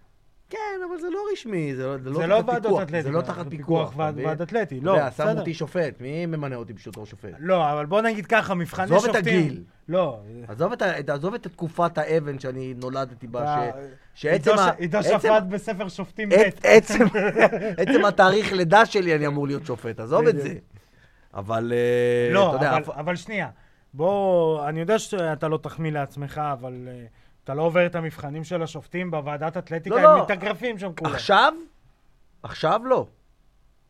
[0.50, 0.58] כן,
[0.88, 2.82] אבל זה לא רשמי, זה לא זה זה לא לא תחת פיקוח.
[2.82, 3.02] אתלטיקה.
[3.02, 3.90] זה לא תחת פיקוח.
[3.92, 4.26] אתה ועד מבין?
[4.26, 4.78] ועד אתלטי.
[4.78, 5.38] אתה לא, יודע, שמו בסדר.
[5.40, 7.28] אותי שופט, מי ממנה אותי בתור שופט?
[7.38, 9.12] לא, אבל בוא נגיד ככה, מבחני עזוב שופטים...
[9.12, 9.62] את הגיל.
[9.88, 10.20] לא.
[10.48, 13.78] עזוב את עזוב את תקופת האבן שאני נולדתי בה, אתה-
[14.14, 16.32] ש- שעצם עידו שפט בספר שופטים ב'.
[16.32, 17.04] עצ- עצם-
[17.78, 20.40] עצם התאריך לידה שלי אני אמור להיות שופט, עזוב את.
[20.40, 20.54] זה.
[21.34, 23.50] אבל, אה, לא, אתה יודע, אבל- אף- אבל שנייה.
[23.94, 27.04] בוא, אני יודע שאתה לא תחמיא לעצמך, אבל אה,
[27.44, 30.22] אתה לא עובר את המבחנים של השופטים בוועדת אתלטיקה, לא, הם לא.
[30.22, 31.12] מתאגרפים שם כולם.
[31.12, 31.52] עכשיו,
[32.42, 33.06] עכשיו לא.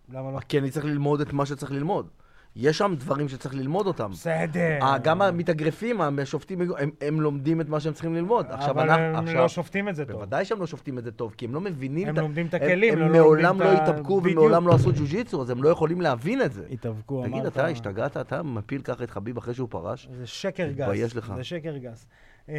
[0.08, 0.38] למה לא?
[0.48, 2.08] כי אני צריך ללמוד את מה שצריך ללמוד.
[2.56, 4.10] יש שם דברים שצריך ללמוד אותם.
[4.10, 4.78] בסדר.
[4.82, 8.46] אה, גם המתאגרפים, השופטים, הם, הם לומדים את מה שהם צריכים ללמוד.
[8.50, 10.16] עכשיו, אבל אנחנו, הם עכשיו, לא שופטים את זה טוב.
[10.16, 12.54] בוודאי שהם לא שופטים את זה טוב, כי הם לא מבינים הם את לומדים את
[12.54, 14.38] הם- הכלים, הם לא מעולם לא את ה- התאפקו בדיוק.
[14.38, 16.64] ומעולם לא עשו ג'ו-ג'יצו, אז הם לא יכולים להבין את זה.
[16.70, 17.30] התאבקו, אמרת.
[17.30, 18.16] תגיד, אתה השתגעת?
[18.16, 20.08] אתה מפיל ככה את חביב אחרי שהוא פרש?
[20.18, 20.80] זה שקר גס.
[20.80, 21.32] תתבייש לך.
[21.36, 22.06] זה שקר גס.
[22.48, 22.54] אמ,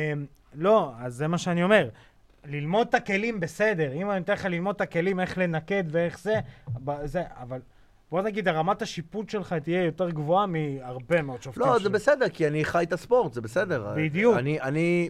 [0.54, 1.90] לא, אז זה מה שאני אומר.
[2.46, 6.40] ללמוד את הכלים בסדר, אם אני אתן לך ללמוד את הכלים, איך לנקד ואיך זה,
[7.04, 7.60] זה, אבל
[8.12, 11.64] בוא נגיד, הרמת השיפוט שלך תהיה יותר גבוהה מהרבה מאוד שופטים.
[11.64, 11.90] לא, זה שלי.
[11.90, 13.94] בסדר, כי אני חי את הספורט, זה בסדר.
[13.98, 14.38] בדיוק.
[14.38, 15.10] אני, אני...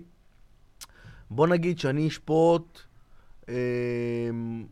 [1.30, 2.80] בוא נגיד שאני אשפוט...
[3.50, 4.66] אמ,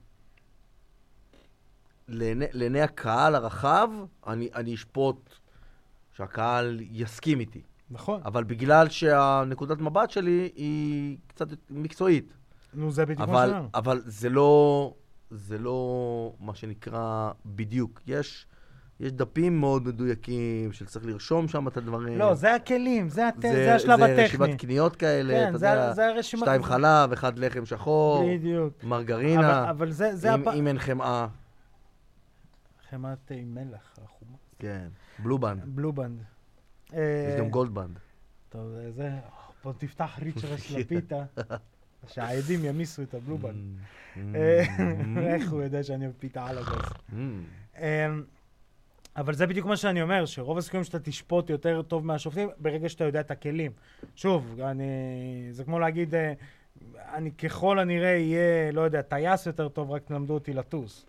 [2.07, 3.89] לעיני, לעיני הקהל הרחב,
[4.27, 5.29] אני, אני אשפוט
[6.11, 7.61] שהקהל יסכים איתי.
[7.91, 8.21] נכון.
[8.25, 12.33] אבל בגלל שהנקודת מבט שלי היא קצת מקצועית.
[12.73, 13.69] נו, זה בדיוק מה שלנו.
[13.73, 14.93] אבל זה לא,
[15.35, 15.77] זה לא
[16.39, 18.01] מה שנקרא בדיוק.
[18.07, 18.47] יש,
[18.99, 22.17] יש דפים מאוד מדויקים שצריך לרשום שם את הדברים.
[22.17, 24.23] לא, זה הכלים, זה הט- זה השלב זה הטכני.
[24.45, 28.83] רשימת קניות כאלה, כן, אתה זה- יודע, זה הרשימה- שתיים חלב, אחד לחם שחור, בדיוק.
[28.83, 30.53] מרגרינה, אבל- אבל זה זה אם, הפ...
[30.55, 31.27] אם אין חמאה,
[32.89, 34.37] חמאת אה, עם מלח, החומה.
[34.59, 34.87] כן,
[35.19, 36.19] Blue Band, Blue Band.
[36.87, 37.99] יש אה, גם Gold Band.
[38.49, 39.11] טוב, זה- זה...
[39.63, 41.23] בוא תפתח ריצ'רס לפיתה,
[42.07, 43.55] שהעדים ימיסו את הבלובנד.
[43.55, 46.89] Mm, אה, mm, איך הוא יודע שאני אוהב פיתה על הגז.
[47.09, 47.13] mm.
[47.79, 48.23] אמ,
[49.15, 53.03] אבל זה בדיוק מה שאני אומר, שרוב הסיכויים שאתה תשפוט יותר טוב מהשופטים ברגע שאתה
[53.03, 53.71] יודע את הכלים.
[54.15, 54.83] שוב, אני...
[55.51, 56.33] זה כמו להגיד, אה,
[57.13, 61.05] אני ככל הנראה אהיה, לא יודע, טייס יותר טוב, רק תלמדו אותי לטוס.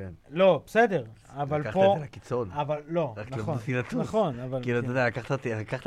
[0.00, 0.12] כן.
[0.30, 1.92] לא, בסדר, אבל לקחת פה...
[1.92, 2.50] את זה לקיצון.
[2.50, 3.38] אבל לא, רק נכון.
[3.44, 4.08] תלמדו אותי לטוס.
[4.08, 4.62] נכון, אבל...
[4.62, 4.90] כאילו, אתה כן.
[4.90, 5.86] יודע, לקחת אותי, לקחת...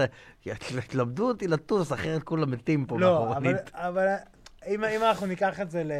[0.87, 3.71] תלמדו אותי לטוס, אחרת כולם מתים פה לא, אבל, מאחורנית.
[3.73, 4.07] אבל
[4.67, 5.91] אם, אם אנחנו ניקח את זה ל,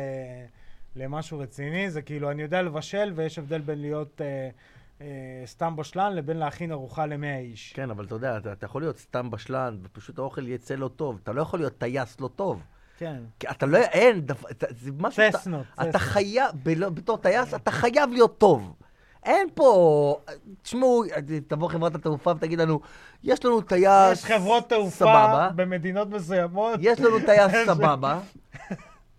[0.96, 4.50] למשהו רציני, זה כאילו, אני יודע לבשל, ויש הבדל בין להיות אה,
[5.02, 7.74] אה, סתם בשלן לבין להכין ארוחה למאה איש.
[7.74, 11.20] כן, אבל אתה יודע, אתה, אתה יכול להיות סתם בשלן, ופשוט האוכל יצא לא טוב.
[11.24, 12.64] אתה לא יכול להיות טייס לא טוב.
[13.04, 13.24] כן.
[13.40, 13.78] כי אתה לא...
[13.78, 15.24] אין, דפ- אתה- זה משהו...
[15.28, 15.96] אתה- צסנות, אתה צסנות.
[15.96, 16.52] חייב,
[16.94, 18.74] בתור טייס, אתה חייב להיות טוב.
[19.24, 20.18] אין פה...
[20.62, 21.04] תשמעו,
[21.48, 22.80] תבוא חברת התעופה ותגיד לנו,
[23.24, 24.12] יש לנו טייס...
[24.12, 25.50] יש חברות תעופה סבבה.
[25.56, 26.80] במדינות מסוימות.
[26.84, 28.20] יש לנו טייס סבבה.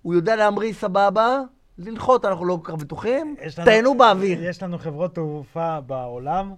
[0.02, 1.38] הוא יודע להמריא סבבה.
[1.78, 3.36] לנחות אנחנו לא כל כך בטוחים.
[3.64, 4.44] תהנו באוויר.
[4.44, 6.54] יש לנו חברות תעופה בעולם,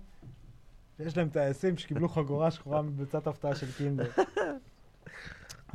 [1.01, 4.11] יש להם טייסים שקיבלו חגורה שחורה מביצת הפתעה של קינדר.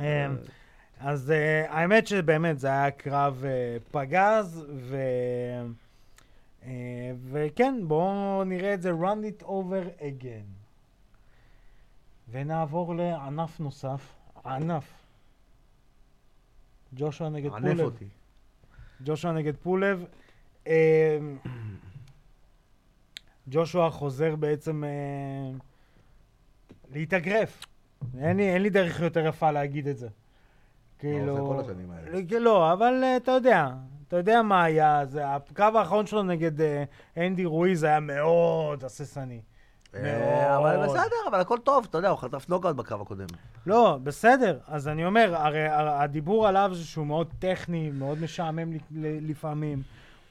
[1.04, 4.96] אז אה, האמת שבאמת זה היה קרב אה, פגז, ו...
[6.64, 10.62] אה, וכן, בואו נראה את זה run it over again.
[12.30, 14.14] ונעבור לענף נוסף,
[14.46, 14.92] ענף.
[16.94, 17.80] ג'ושוע נגד ענף פולב.
[17.80, 18.08] אותי.
[19.04, 20.04] ג'ושוע נגד פולב.
[20.66, 20.72] אמ,
[23.48, 25.58] ג'ושוע חוזר בעצם אה,
[26.92, 27.64] להתאגרף.
[28.18, 30.08] אין לי, אין לי דרך יותר יפה להגיד את זה.
[31.02, 31.34] כאילו...
[31.34, 32.20] זה כל השנים האלה.
[32.30, 33.68] לא, לא, אבל אה, אתה יודע,
[34.08, 36.84] אתה יודע מה היה, זה, הקרב האחרון שלו נגד אה,
[37.16, 39.40] אנדי רואיז היה מאוד הססני.
[39.94, 40.86] אה, אבל.
[40.86, 43.26] בסדר, אבל הכל טוב, אתה יודע, הוא חטף נוקאוט בקרב הקודם.
[43.66, 48.72] לא, בסדר, אז אני אומר, הרי הר- הדיבור עליו זה שהוא מאוד טכני, מאוד משעמם
[49.00, 49.82] לפעמים.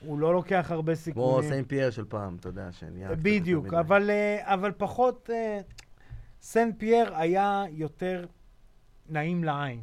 [0.05, 1.49] הוא לא לוקח הרבה כמו סיכונים.
[1.49, 3.09] סיין פייר של פעם, אתה יודע, שנהיה...
[3.15, 3.73] בדיוק.
[3.73, 4.09] אבל,
[4.41, 5.29] אבל פחות...
[6.41, 8.25] סן פייר היה יותר
[9.09, 9.79] נעים לעין.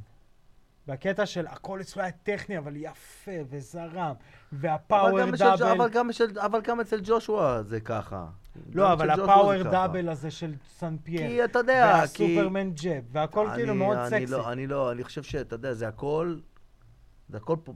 [0.89, 4.13] בקטע של הכל אצלו היה טכני, אבל יפה וזרם,
[4.53, 5.65] וה power double...
[5.71, 8.27] אבל גם אצל- אבל גם אצל ג'ושוע זה ככה.
[8.73, 9.63] לא, אבל ה power.
[9.63, 12.25] double הזה של סן פייר, כי אתה יודע, כי...
[12.25, 14.33] וה superman jab, והכל אני- כאילו מאוד אני סקסי.
[14.33, 16.39] לא, אני לא, אני חושב שאתה יודע, זה הכל,
[17.29, 17.73] זה הכל פה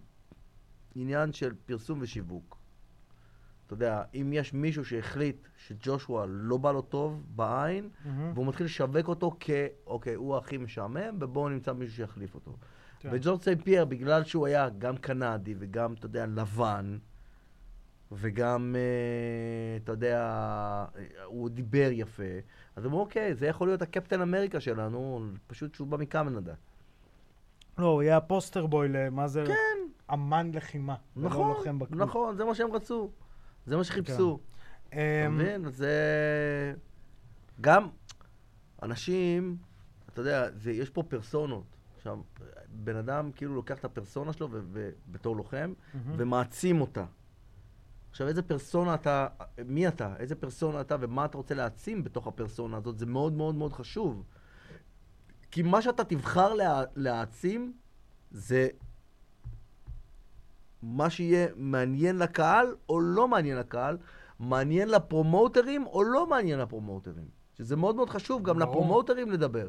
[0.94, 2.56] עניין של פרסום ושיווק.
[3.66, 5.36] אתה יודע, אם יש מישהו שהחליט
[5.66, 8.32] שג'ושוע לא בא לו טוב בעין, מהמם.
[8.34, 9.50] והוא מתחיל לשווק אותו כ...
[9.86, 12.56] אוקיי, הוא הכי משעמם, ובואו נמצא מישהו שיחליף אותו.
[13.02, 13.08] כן.
[13.12, 16.98] וג'ורג' סיין פייר, בגלל שהוא היה גם קנדי וגם, אתה יודע, לבן,
[18.12, 22.22] וגם, אה, אתה יודע, אה, הוא דיבר יפה,
[22.76, 26.54] אז אמרו, אוקיי, זה יכול להיות הקפטן אמריקה שלנו, פשוט שהוא בא מקמנדה.
[27.78, 29.44] לא, הוא יהיה הפוסטר בוי למה זה
[30.12, 30.94] אמן לחימה.
[31.16, 31.78] ולא נכון.
[31.90, 33.10] נכון, זה מה שהם רצו.
[33.66, 34.38] זה מה שחיפשו.
[34.88, 35.70] אתה אמ, מבין?
[35.70, 35.94] זה...
[37.60, 37.88] גם
[38.82, 39.56] אנשים,
[40.12, 41.64] אתה יודע, זה, יש פה פרסונות.
[42.02, 42.18] עכשיו,
[42.68, 44.48] בן אדם כאילו לוקח את הפרסונה שלו
[45.10, 46.14] בתור לוחם, מהמם.
[46.16, 47.04] ומעצים אותה.
[48.10, 49.26] עכשיו, איזה פרסונה אתה,
[49.66, 50.14] מי אתה?
[50.18, 54.22] איזה פרסונה אתה ומה אתה רוצה להעצים בתוך הפרסונה הזאת, זה מאוד מאוד מאוד חשוב.
[55.50, 57.72] כי מה שאתה תבחר לה, להעצים,
[58.30, 58.68] זה
[60.82, 63.98] מה שיהיה מעניין לקהל או לא מעניין לקהל,
[64.38, 67.28] מעניין לפרומוטרים או לא מעניין לפרומוטרים.
[67.54, 68.70] שזה מאוד מאוד חשוב גם ברור.
[68.70, 69.68] לפרומוטרים לדבר.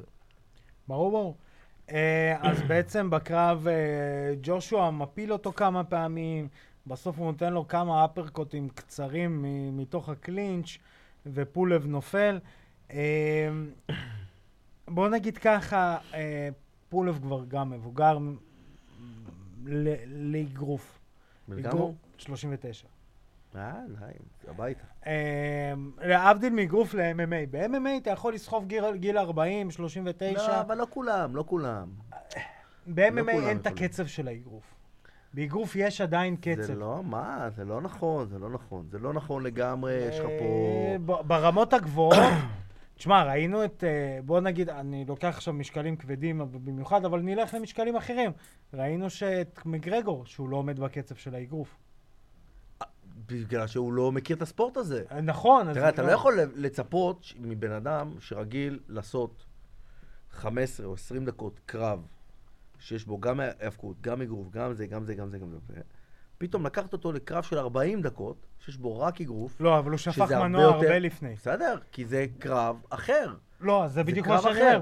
[0.88, 1.38] ברור, ברור.
[1.92, 3.74] אה, אז בעצם בקרב אה,
[4.42, 6.48] ג'ושוע מפיל אותו כמה פעמים,
[6.88, 9.46] בסוף הוא נותן לו כמה אפרקוטים קצרים
[9.78, 10.78] מתוך הקלינץ',
[11.26, 12.40] ופולב נופל.
[12.92, 12.98] אה,
[14.88, 15.98] בוא נגיד ככה,
[16.90, 18.18] פולב כבר גם מבוגר
[20.06, 21.00] לאגרוף.
[21.48, 21.96] בן כמה אגרוף- הוא?
[22.18, 22.88] 39.
[23.56, 24.84] אה, די, הביתה.
[25.08, 27.52] אה, להבדיל מאגרוף ל-MMA.
[27.52, 30.48] ב-MMA אתה יכול לסחוב גיל, גיל 40, 39.
[30.48, 31.88] לא, אבל לא כולם, לא כולם.
[32.88, 33.68] ב-MMA לא אין את.
[33.68, 34.74] הקצב של האגרוף.
[35.34, 36.62] באגרוף יש עדיין קצב.
[36.62, 37.50] זה לא, מה?
[37.56, 38.88] זה לא נכון, זה לא נכון.
[38.92, 40.46] זה לא נכון לגמרי, יש לך פה...
[41.12, 42.18] אה, ברמות הגבוהות,
[42.98, 47.96] תשמע, ראינו את, אה, בוא נגיד, אני לוקח עכשיו משקלים כבדים במיוחד, אבל נלך למשקלים
[47.96, 48.32] אחרים.
[48.74, 51.78] ראינו שאת מגרגור, שהוא לא עומד בקצב של האגרוף.
[53.28, 55.04] בגלל שהוא לא מכיר את הספורט הזה.
[55.12, 55.74] אה, נכון.
[55.74, 59.46] תראה, אתה לא יכול לצפות מבן אדם שרגיל לעשות
[60.32, 62.00] 15 או 20 דקות קרב,
[62.80, 65.82] שיש בו גם האבקות, גם אגרוף, גם זה, גם זה, גם זה, גם זה,
[66.38, 70.14] פתאום לקחת אותו לקרב של 40 דקות, שיש בו רק אגרוף, לא, אבל הוא שפך
[70.14, 71.34] שזה הרבה מנוע יותר- הרבה לפני.
[71.34, 73.34] בסדר, כי זה קרב אחר.
[73.62, 74.62] לא, זה בדיוק מה שאני.
[74.62, 74.82] אומר.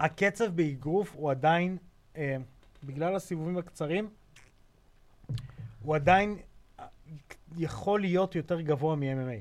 [0.00, 1.76] הקצב באגרוף הוא עדיין,
[2.16, 2.36] אה,
[2.84, 4.08] בגלל הסיבובים הקצרים,
[5.82, 6.36] הוא עדיין
[7.56, 9.40] יכול להיות יותר גבוה מ-MMA.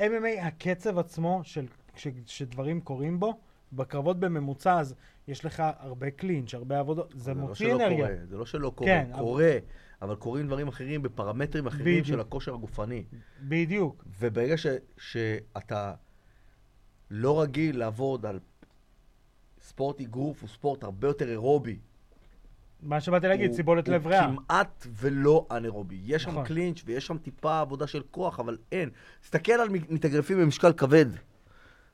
[0.00, 3.38] MMA, הקצב עצמו של, ש, שדברים קורים בו,
[3.72, 4.94] בקרבות בממוצע, אז
[5.28, 8.06] יש לך הרבה קלינץ', הרבה עבודות, זה לא מוציא מלא אנרגיה.
[8.06, 9.58] קורה, זה לא שלא קורה, כן, אבל- קורה,
[10.02, 12.06] אבל קורים דברים אחרים בפרמטרים אחרים בדיוק.
[12.06, 13.04] של הכושר הגופני.
[13.42, 14.04] בדיוק.
[14.20, 14.66] וברגע ש,
[14.98, 15.94] שאתה
[17.10, 18.40] לא רגיל לעבוד על
[19.60, 21.78] ספורט אגרוף, הוא ספורט הרבה יותר אירובי.
[22.84, 24.26] מה שבאתי להגיד, הוא- סיבולת לב ריאה.
[24.26, 26.00] הוא כמעט ולא אנאירובי.
[26.04, 26.44] יש שם נכון.
[26.44, 28.90] קלינץ' ויש שם טיפה עבודה של כוח, אבל אין.
[29.20, 31.06] תסתכל על מתאגרפים במשקל כבד.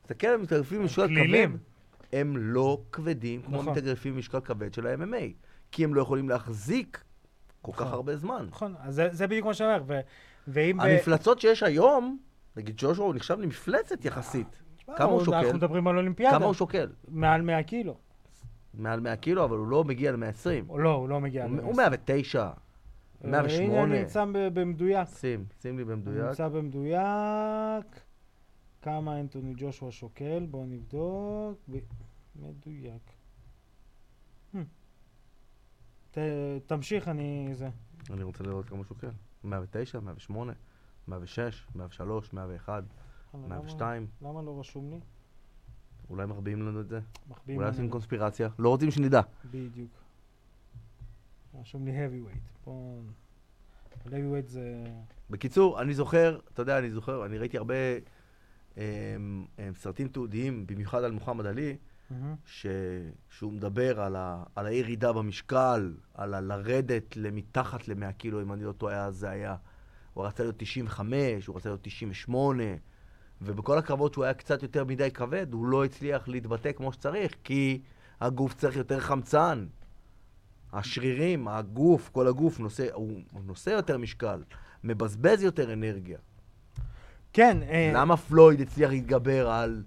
[0.03, 1.49] תסתכל על מתאגרפים במשקל כבד.
[2.13, 3.73] הם לא כבדים כמו נכון.
[3.73, 5.33] מתאגרפים במשקל כבד של ה-MMA.
[5.73, 7.05] כי הם לא יכולים להחזיק
[7.63, 7.93] כל כך נכון.
[7.93, 8.47] הרבה זמן.
[8.51, 9.83] נכון, אז זה, זה בדיוק מה שאני אומר.
[9.87, 10.01] ו-
[10.49, 10.77] ואם...
[10.79, 12.19] ב- המפלצות שיש היום,
[12.57, 14.47] נגיד ג'ושוע הוא נחשב למפלצת יחסית.
[14.77, 15.37] תשמע, כמה הוא שוקל?
[15.37, 16.37] אנחנו מדברים על אולימפיאדה.
[16.37, 16.89] כמה הוא שוקל?
[17.09, 17.97] מעל 100 קילו.
[18.75, 20.69] מעל 100 קילו, אבל הוא לא מגיע ל-120.
[20.69, 21.45] או לא, הוא לא מגיע.
[21.45, 22.51] הוא ל- הוא 109, אה,
[23.31, 23.83] 108.
[23.83, 25.09] הנה, נמצא ב- במדויק.
[25.09, 26.25] שים, שים לי במדויק.
[26.27, 28.01] נמצא במדויק.
[28.83, 30.47] כמה אנטוני ג'ושוע שוקל?
[30.51, 31.59] בואו נבדוק.
[32.37, 33.03] מדויק.
[34.55, 34.59] Hmm.
[36.11, 36.19] ת,
[36.67, 37.49] תמשיך, אני...
[37.53, 37.69] זה.
[38.11, 39.11] אני רוצה לראות כמה שוקל.
[39.45, 40.53] 109, 108,
[41.09, 42.83] 106, 103, 101,
[43.35, 44.07] למה- 102.
[44.23, 45.01] למה לא רשום לי?
[46.11, 47.01] אולי מחביאים לנו את זה?
[47.31, 48.49] מחביאים אולי לנו עושים את- קונספירציה?
[48.59, 49.21] לא רוצים שנדע.
[49.51, 49.91] בדיוק.
[51.61, 52.65] רשום לי heavyweight.
[52.65, 53.01] פה...
[54.07, 54.85] heavyweight זה...
[55.31, 57.75] בקיצור, אני זוכר, אתה יודע, אני זוכר, אני ראיתי הרבה
[58.77, 58.83] אמ,
[59.59, 61.77] אמ, סרטים תיעודיים, במיוחד על מוחמד עלי.
[62.45, 62.67] ש...
[63.29, 64.43] שהוא מדבר על, ה...
[64.57, 66.41] על הירידה במשקל, על ה...
[66.41, 69.57] לרדת למתחת ל-100 קילו, אם אני לא טועה, אז זה היה.
[70.15, 72.63] הוא רצה להיות 95, הוא רצה להיות 98,
[73.43, 77.81] ובכל הקרבות שהוא היה קצת יותר מדי כבד, הוא לא הצליח להתבטא כמו שצריך, כי
[78.21, 79.67] הגוף צריך יותר חמצן.
[80.73, 84.43] השרירים, הגוף, כל הגוף נושא, הוא, נושא יותר משקל,
[84.85, 86.19] מבזבז יותר אנרגיה.
[87.33, 89.83] כן, אה, למה פלויד הצליח להתגבר על,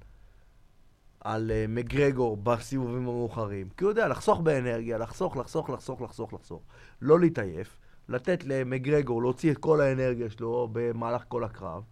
[1.22, 3.70] על uh, מגרגור בסיבובים המאוחרים?
[3.78, 6.62] כי הוא יודע לחסוך באנרגיה, לחסוך, לחסוך, לחסוך, לחסוך, לחסוך.
[7.02, 7.80] לא להתעייף,
[8.10, 11.84] לתת למגרגור להוציא את כל האנרגיה שלו במהלך כל הקרב,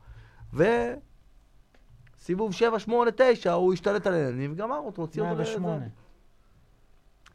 [2.22, 5.86] וסיבוב 7, 8, 9 הוא השתלט על העניינים וגמר אותו, הוציא אותו 108.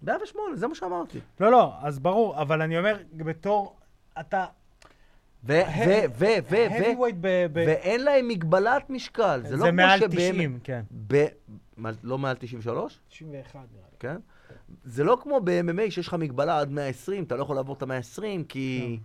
[0.02, 1.20] 108, זה מה שאמרתי.
[1.40, 3.76] לא, לא, אז ברור, אבל אני אומר, בתור...
[4.20, 4.46] אתה...
[5.44, 7.46] ו, ו, ו, ו, ו, heavyweight ב...
[7.52, 9.40] ב- ואין להם מגבלת משקל.
[9.42, 10.82] זה, זה לא כמו מעל שבאמת- 90, כן.
[11.06, 11.26] ב...
[11.76, 13.00] מה, לא מעל 93?
[13.08, 13.96] 91 נראה לי.
[14.00, 14.16] כן?
[14.84, 18.22] זה לא כמו ב-MMA שיש לך מגבלה עד 120, אתה לא יכול לעבור את ה-120
[18.48, 18.98] כי...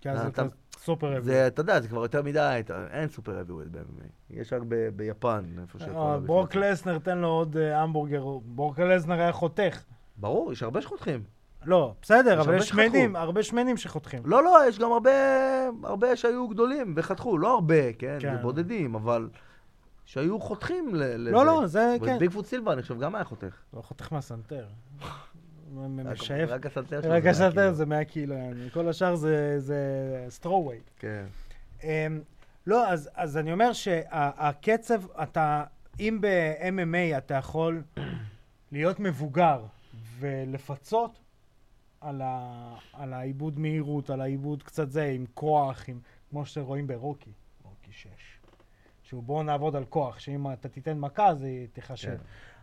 [0.00, 0.42] כי אז זה אתה-
[0.84, 4.04] סופר זה, אתה יודע, זה כבר יותר מדי, אתה- אין סופר heavyweight ב-MMA.
[4.30, 4.62] יש רק
[4.96, 6.26] ביפן, איפה אה, המפלצות.
[6.26, 8.24] ברוק לסנר, תן לו עוד אה, המבורגר.
[8.44, 9.82] ברוק לסנר היה חותך.
[10.16, 11.22] ברור, יש הרבה שחותכים.
[11.64, 12.68] לא, בסדר, אבל יש.
[12.68, 14.22] שמנים, הרבה שמנים שחותכים.
[14.24, 15.10] לא, לא, יש גם הרבה,
[15.82, 18.36] הרבה שהיו גדולים וחתכו, לא הרבה, כן, כן.
[18.42, 19.28] בודדים, אבל
[20.04, 21.16] שהיו חותכים לזה.
[21.18, 22.18] לא, לא, זה כן.
[22.18, 23.54] ביגפוט סילבה, אני חושב, גם היה חותך.
[23.70, 24.64] הוא חותך מהסנטר.
[25.78, 26.50] משייף.
[26.50, 27.12] רק הסנטר שלו.
[27.12, 28.34] רק הסנטר זה 100 קילו.
[28.72, 30.90] כל השאר זה- strawweight.
[30.98, 31.24] כן.
[31.82, 32.20] אמ,
[32.66, 35.64] לא, אז, אני אומר שהקצב, אתה,
[36.00, 37.82] אם ב-MMA אתה יכול
[38.72, 39.62] להיות מבוגר
[40.18, 41.18] ולפצות
[42.00, 42.54] על, ה,
[42.92, 45.98] על העיבוד מהירות, על העיבוד קצת זה, עם כוח, עם,
[46.30, 47.30] כמו שרואים ברוקי,
[47.64, 48.08] רוקי 6.
[49.02, 52.08] שהוא בואו נעבוד על כוח, שאם אתה תיתן מכה זה תיחשב.
[52.08, 52.16] כן.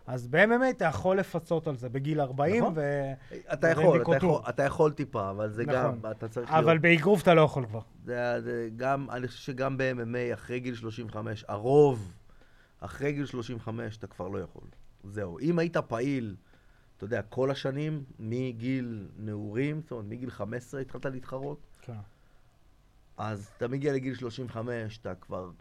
[0.07, 2.73] אז ב-MMA אתה יכול לפצות על זה בגיל 40, נכון.
[2.75, 2.81] ו...
[3.53, 4.15] אתה יכול, אתה.
[4.15, 5.99] יכול, אתה יכול טיפה, אבל זה נכון.
[6.01, 6.63] גם, אתה צריך להיות...
[6.63, 7.81] אבל באגרוף אתה לא יכול כבר.
[8.05, 12.13] זה, זה גם, אני חושב שגם ב-MMA, אחרי גיל 35, הרוב,
[12.79, 14.63] אחרי גיל 35, אתה כבר לא יכול.
[15.03, 15.39] זהו.
[15.39, 16.35] אם היית פעיל,
[16.97, 21.93] אתה יודע, כל השנים, מגיל נעורים, זאת אומרת, מגיל 15 התחלת להתחרות, כן.
[23.17, 25.51] אז אתה מגיע לגיל 35, אתה כבר...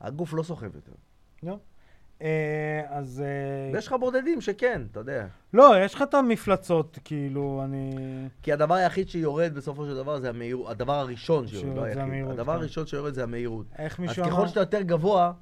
[0.00, 0.92] הגוף לא סוחב יותר.
[1.42, 1.52] לא.
[1.52, 1.56] אה,
[2.88, 3.22] אז...
[3.26, 5.26] אה, ויש לך בודדים שכן, אתה יודע.
[5.52, 7.96] לא, יש לך את המפלצות, כאילו, אני...
[8.42, 12.02] כי הדבר היחיד שיורד בסופו של דבר זה המהירות, הדבר הראשון שיורד, לא היחיד.
[12.02, 12.58] המהירות, הדבר כן.
[12.58, 13.66] הראשון שיורד זה המהירות.
[13.78, 14.32] איך אז מישהו אמר...
[14.32, 15.32] ככל שאתה יותר גבוה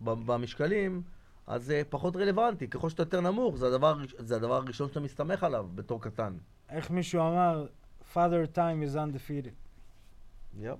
[0.00, 1.02] במשקלים,
[1.46, 2.68] אז זה פחות רלוונטי.
[2.68, 6.32] ככל שאתה יותר נמוך, זה הדבר, זה הדבר הראשון שאתה מסתמך עליו בתור קטן.
[6.70, 7.66] איך מישהו אמר,
[8.14, 9.54] father time is undefeated.
[10.58, 10.78] יופ.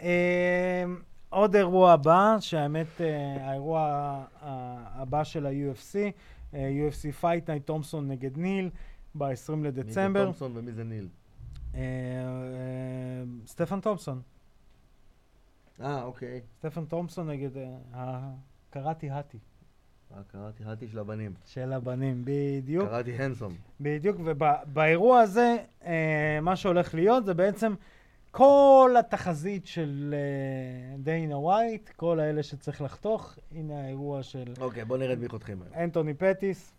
[0.00, 0.84] אה,
[1.30, 3.80] עוד אירוע הבא, שהאמת, אה, האירוע
[4.94, 5.96] הבא של ה-UFC,
[6.54, 8.70] אה, UFC Fight Night תומפסון נגד ניל,
[9.14, 10.24] ב-20 מי זה לדצמבר.
[10.24, 11.08] תומפסון ומי זה ניל?
[11.74, 11.80] אה,
[13.46, 14.20] סטפן תומפסון.
[15.80, 16.40] אה, אוקיי.
[16.58, 17.50] סטפן תומפסון נגד
[17.92, 19.38] הקראטי האטי
[20.32, 21.34] קראתי האטי של הבנים.
[21.44, 22.88] של הבנים, בדיוק.
[22.88, 23.54] קראתי הנסום.
[23.80, 25.56] בדיוק, ובאירוע הזה,
[26.42, 27.74] מה שהולך להיות זה בעצם
[28.30, 34.96] כל התחזית של אה, דיינה ווייט, כל האלה שצריך לחתוך, הנה האירוע של אוקיי, בוא
[34.98, 35.74] נרד מי חותכים היום.
[35.74, 36.74] אנטוני פטיס.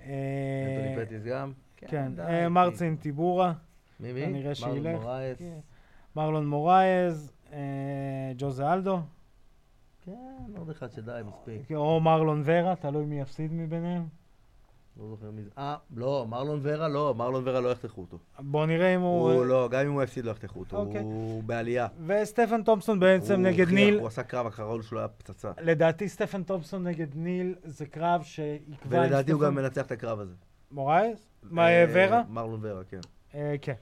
[0.00, 0.04] אה,
[0.86, 1.52] אנטוני פטיס גם?
[1.76, 3.52] כן, אה, כי- מרצין טיבורה,
[4.00, 4.20] מי מי?
[4.24, 5.00] כנראה מרלון שילך.
[5.02, 5.38] מוראס.
[5.38, 5.58] כן.
[6.16, 7.58] מרלון מוראס, אה,
[8.38, 8.98] ג'וזה אלדו,
[10.04, 10.12] כן,
[10.58, 11.72] עוד אחד שדי, מספיק.
[11.72, 14.06] או מרלון ורה, תלוי מי יפסיד מביניהם.
[14.96, 15.50] לא זוכר מי זה.
[15.58, 18.18] אה, לא, מרלון ורה לא, מרלון ורה לא יחתכו אותו.
[18.38, 19.44] בוא נראה אם הוא הוא...
[19.44, 21.00] לא, גם אם הוא הפסיד לא יחתכו אותו, אוקיי.
[21.00, 21.86] הוא בעלייה.
[22.06, 23.98] וסטפן תומפסון בעצם הוא נגד הוכיח, ניל.
[23.98, 25.52] הוא עשה קרב, הקרב שלו היה פצצה.
[25.60, 30.20] לדעתי סטפן תומפסון נגד ניל זה קרב שיקבע ולדעתי הוא סטפן- גם מנצח את הקרב
[30.20, 30.34] הזה.
[30.70, 31.28] מורייז?
[31.42, 32.22] מה, אה, ורה?
[32.28, 33.00] מרלון ורה, כן.
[33.34, 33.74] אה, כן.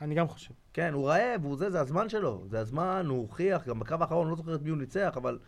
[0.00, 0.54] אני גם חושב.
[0.72, 2.44] כן, הוא רעב, הוא זה, זה הזמן שלו.
[2.46, 5.38] זה הזמן, הוא הוכיח, גם בקרב האחרון, לא זוכר את מי הוא ניצח, אבל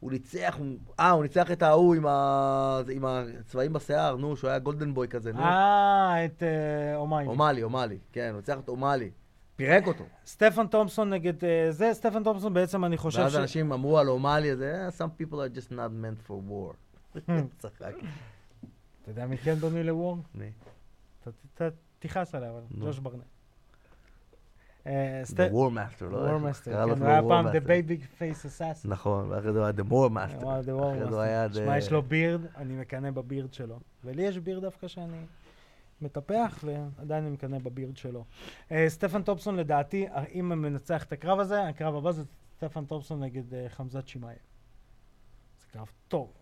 [0.00, 0.66] הוא ניצח, הוא...
[1.00, 2.80] אה, הוא ניצח את ההוא עם, ה...
[2.92, 5.40] עם הצבעים בשיער, נו, שהוא היה golden boy כזה, נו.
[5.40, 7.28] אה, את אה, אומיילי.
[7.30, 9.10] אומאלי, אומאלי, כן, הוא ניצח את אומאלי.
[9.56, 10.04] פירק אותו.
[10.26, 13.36] סטפן תומפסון נגד אה, זה, סטפן תומפסון בעצם אני חושב ואז ש...
[13.36, 16.74] אנשים אמרו על אומאלי הזה, "Eh, some people are just not meant for war.
[17.58, 17.94] צחק.
[19.02, 20.16] אתה יודע מי כן בנוי ל war?
[20.34, 20.50] מי?
[21.98, 22.54] תכעס עליו.
[22.80, 23.22] ג'וש ברנט.
[24.88, 26.36] אה, The War Master, לא?
[26.36, 27.90] War Master, כן, The הוא היה פעם The Master.
[27.90, 28.88] Baby Face Assassin.
[28.88, 30.44] נכון, ואחרי זה הוא היה The War Master.
[30.44, 31.58] הוא היה The War Master.
[31.58, 33.80] שמע, יש לו beard, אני מקנא ב beard שלו.
[34.04, 35.18] ולי יש beard דווקא שאני
[36.00, 38.24] מטפח, ועדיין אני מקנא ב beard שלו.
[38.72, 42.22] אה, סטפן תומפסון, לדעתי, אם הוא מנצח את הקרב הזה, הקרב הבא זה
[42.56, 44.38] סטפן תומפסון נגד אה, חמזת צ'ימאייב.
[45.60, 46.32] זה קרב טוב.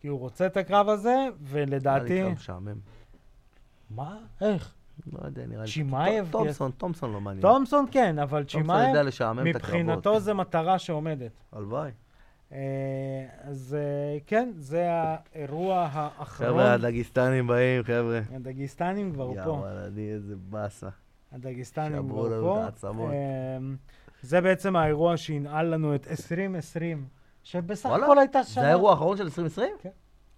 [0.00, 2.20] כי הוא רוצה את הקרב הזה, לי ולדעתי...
[2.20, 2.78] קרב משעמם.
[3.90, 4.18] מה?
[4.40, 4.74] איך?
[5.12, 5.70] לא יודע, נראה לי...
[5.70, 6.28] צ'ימאייב?
[6.30, 7.42] תומפסון, תומפסון לא מעניין.
[7.42, 8.96] תומפסון כן, אבל צ'ימאייב.
[9.44, 11.30] מבחינתו זה מטרה שעומדת.
[11.52, 11.90] הלוואי.
[12.52, 12.58] אה,
[13.42, 16.50] אז אה, כן, זה האירוע האחרון.
[16.50, 18.20] חבר'ה, הדגיסטנים באים, חבר'ה.
[18.34, 19.50] הדגיסטנים כבר פה.
[19.50, 20.88] וואלה, אני איזה באסה.
[21.32, 22.58] הדגיסטנים שברו כבר לנו פה.
[22.60, 23.12] את העצמות.
[23.58, 23.76] אמ,
[24.22, 27.04] זה בעצם האירוע שינעל לנו את 2020,
[27.42, 27.90] שבסך?
[27.90, 28.62] הכל הייתה שנה.
[28.62, 29.68] זה האירוע האחרון של 2020?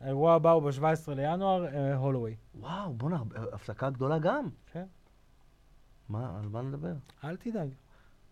[0.03, 0.83] האירוע הבא הוא ב-17
[1.15, 2.35] לינואר, אה, הולווי.
[2.55, 3.23] וואו, בואנה,
[3.53, 4.49] הפסקה גדולה גם.
[4.73, 4.85] כן.
[6.09, 6.93] מה, על מה נדבר?
[7.25, 7.69] אל תדאג,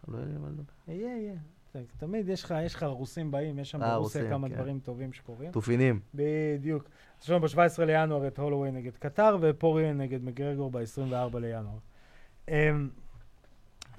[0.09, 0.73] לא יודע מה לדבר.
[0.89, 1.35] יהיה, יהיה.
[1.73, 4.55] ת- תמיד יש לך, יש לך רוסים באים, יש שם אה, ברוסיה כמה כן.
[4.55, 5.53] דברים טובים שקורים.
[5.53, 6.01] תופינים.
[6.15, 6.85] בדיוק.
[7.19, 11.79] אז יש לנו ב-17 לינואר את הולווי נגד קטר, ופוריאן נגד מגרגור ב-24 לינואר.
[12.49, 12.91] אמ,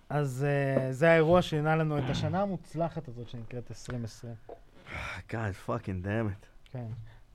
[0.09, 4.34] אז אה, זה האירוע שינעל לנו את השנה המוצלחת הזאת שנקראת 2020.
[5.30, 5.34] God
[5.67, 6.45] fucking damn it.
[6.72, 6.88] כן.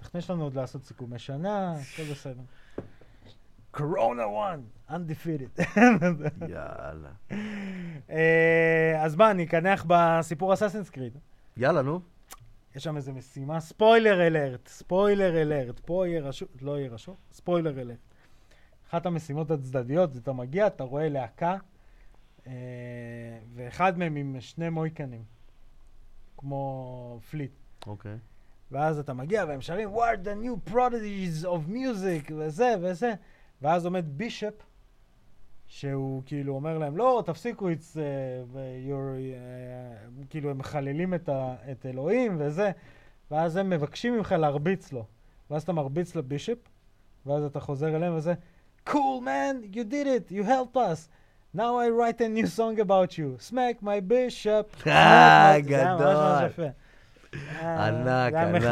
[0.06, 2.42] תכנן שלנו עוד לעשות סיכומי שנה, הכל בסדר.
[3.70, 4.22] קורונה
[4.88, 5.78] 1, undefeated.
[6.48, 7.10] יאללה.
[8.10, 11.18] אה, אז מה, אני אקנח בסיפור אסאסינס קריד.
[11.56, 12.00] יאללה, נו.
[12.76, 17.80] יש שם איזה משימה, ספוילר אלרט, ספוילר אלרט, פה יהיה רשום, לא יהיה רשום, ספוילר
[17.80, 17.98] אלרט.
[18.88, 21.56] אחת המשימות הצדדיות, זה אתה מגיע, אתה רואה להקה,
[22.46, 22.52] אה,
[23.54, 25.24] ואחד מהם עם שני מויקנים,
[26.36, 27.52] כמו פליט.
[27.86, 28.18] אוקיי.
[28.72, 33.14] ואז אתה מגיע והם שרים, What are the new prodigies of music, וזה וזה.
[33.62, 34.54] ואז עומד בישופ,
[35.66, 37.98] שהוא כאילו אומר להם, לא, תפסיקו, it's, uh,
[38.88, 39.34] you're,
[40.20, 42.70] uh, כאילו הם מחללים את, ה, את אלוהים וזה,
[43.30, 45.04] ואז הם מבקשים ממך להרביץ לו.
[45.50, 46.58] ואז אתה מרביץ לבישופ,
[47.26, 48.34] ואז אתה חוזר אליהם וזה,
[48.88, 51.08] cool man, you did it, you helped us.
[51.54, 53.38] Now I write a new song about you.
[53.38, 54.86] smack my bishop.
[54.86, 56.46] אה, my-" זה היה ממש ממש גדול.
[56.46, 56.85] יפה.
[57.48, 58.62] אה, ענק, ענק.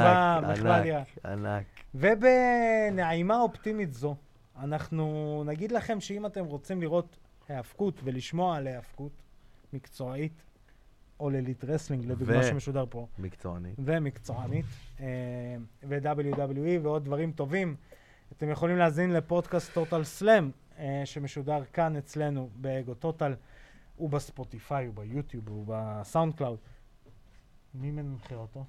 [0.64, 1.64] ענק, ענק.
[1.94, 4.16] ובנעימה אופטימית זו,
[4.58, 9.12] אנחנו נגיד לכם שאם אתם רוצים לראות היאבקות ולשמוע על היאבקות
[9.72, 10.44] מקצועית,
[11.20, 13.74] או ל elite wrestling, לדוגמה שמשודר פה, מקצועני.
[13.78, 14.64] ומקצוענית,
[15.00, 15.06] אה,
[15.82, 17.76] ו-WWE ועוד דברים טובים,
[18.32, 20.50] אתם יכולים להאזין לפודקאסט טוטל סלאם,
[21.04, 23.34] שמשודר כאן אצלנו באגו טוטל,
[23.98, 26.58] ובספוטיפיי, וביוטיוב, ובסאונד קלאוד.
[27.74, 28.64] מי מנחה אותו?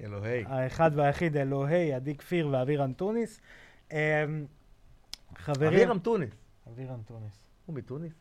[0.00, 0.44] אלוהי.
[0.44, 3.40] האחד והיחיד, אלוהי, עדי כפיר ואביר אנטוניס.
[3.92, 3.96] אמ,
[5.34, 5.72] חברים...
[5.72, 6.30] אביר אנטוניס.
[6.68, 7.40] אביר אנטוניס.
[7.66, 8.12] הוא מתוניס?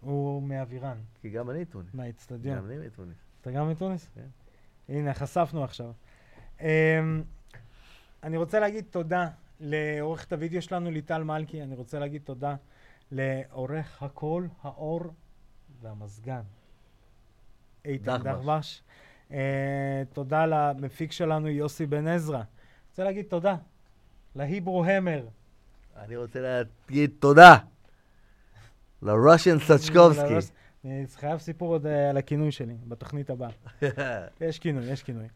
[0.00, 1.94] הוא מאבירן, כי גם אני תוניס.
[1.94, 2.56] מהאיצטדיון.
[2.56, 3.16] גם אני מתוניס.
[3.40, 4.10] אתה גם מתוניס?
[4.14, 4.26] כן.
[4.88, 5.92] הנה, חשפנו עכשיו.
[6.60, 6.66] אמ,
[8.22, 9.28] אני רוצה להגיד תודה
[9.60, 11.62] לעורכת הוידאו שלנו, ליטל מלכי.
[11.62, 12.56] אני רוצה להגיד תודה
[13.10, 15.00] לעורך הקול, האור
[15.80, 16.42] והמזגן,
[17.84, 18.24] איתן דחבש.
[18.24, 18.82] דחבש.
[19.32, 22.42] אה, תודה למפיק שלנו, יוסי בן עזרא.
[22.90, 23.56] רוצה להגיד תודה
[24.36, 25.26] להיברו המר.
[25.96, 27.56] אני רוצה להגיד תודה
[29.02, 30.34] לרושן סצ'קובסקי.
[30.84, 33.50] אני חייב סיפור עוד אה, על הכינוי שלי בתוכנית הבאה.
[34.40, 35.28] יש כינוי, יש כינוי.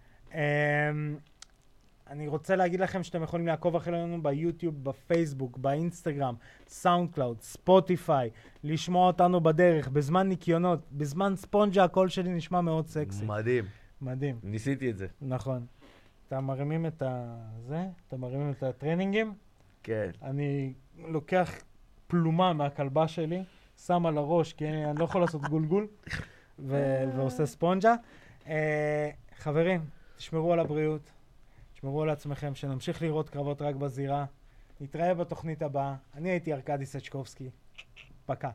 [2.13, 6.35] אני רוצה להגיד לכם שאתם יכולים לעקוב אחרינו ביוטיוב, בפייסבוק, באינסטגרם,
[6.69, 8.31] סאונד קלאוד, ספוטיפיי,
[8.65, 13.25] לשמוע אותנו בדרך, בזמן ניקיונות, בזמן ספונג'ה הקול שלי נשמע מאוד סקסי.
[13.25, 13.65] מדהים.
[14.01, 15.07] מדהים, ניסיתי את זה.
[15.23, 15.67] נכון.
[16.29, 17.37] אתה מרימים את ה...
[17.69, 17.87] זה?
[18.09, 19.35] אתה מרימים את הטרנינגים?
[19.83, 20.11] כן.
[20.23, 21.53] אני לוקח
[22.07, 23.43] פלומה מהכלבה שלי,
[23.87, 25.87] שם על הראש, כי אני לא יכול לעשות גולגול,
[26.59, 27.95] ו- ועושה ספונג'ה.
[28.47, 29.81] אה, חברים,
[30.17, 31.11] תשמרו על הבריאות,
[31.83, 34.25] תשמרו על עצמכם, שנמשיך לראות קרבות רק בזירה.
[34.81, 35.95] נתראה בתוכנית הבאה.
[36.15, 37.51] אני הייתי ארכדי סצ'קובסקי.
[38.27, 38.51] פקע.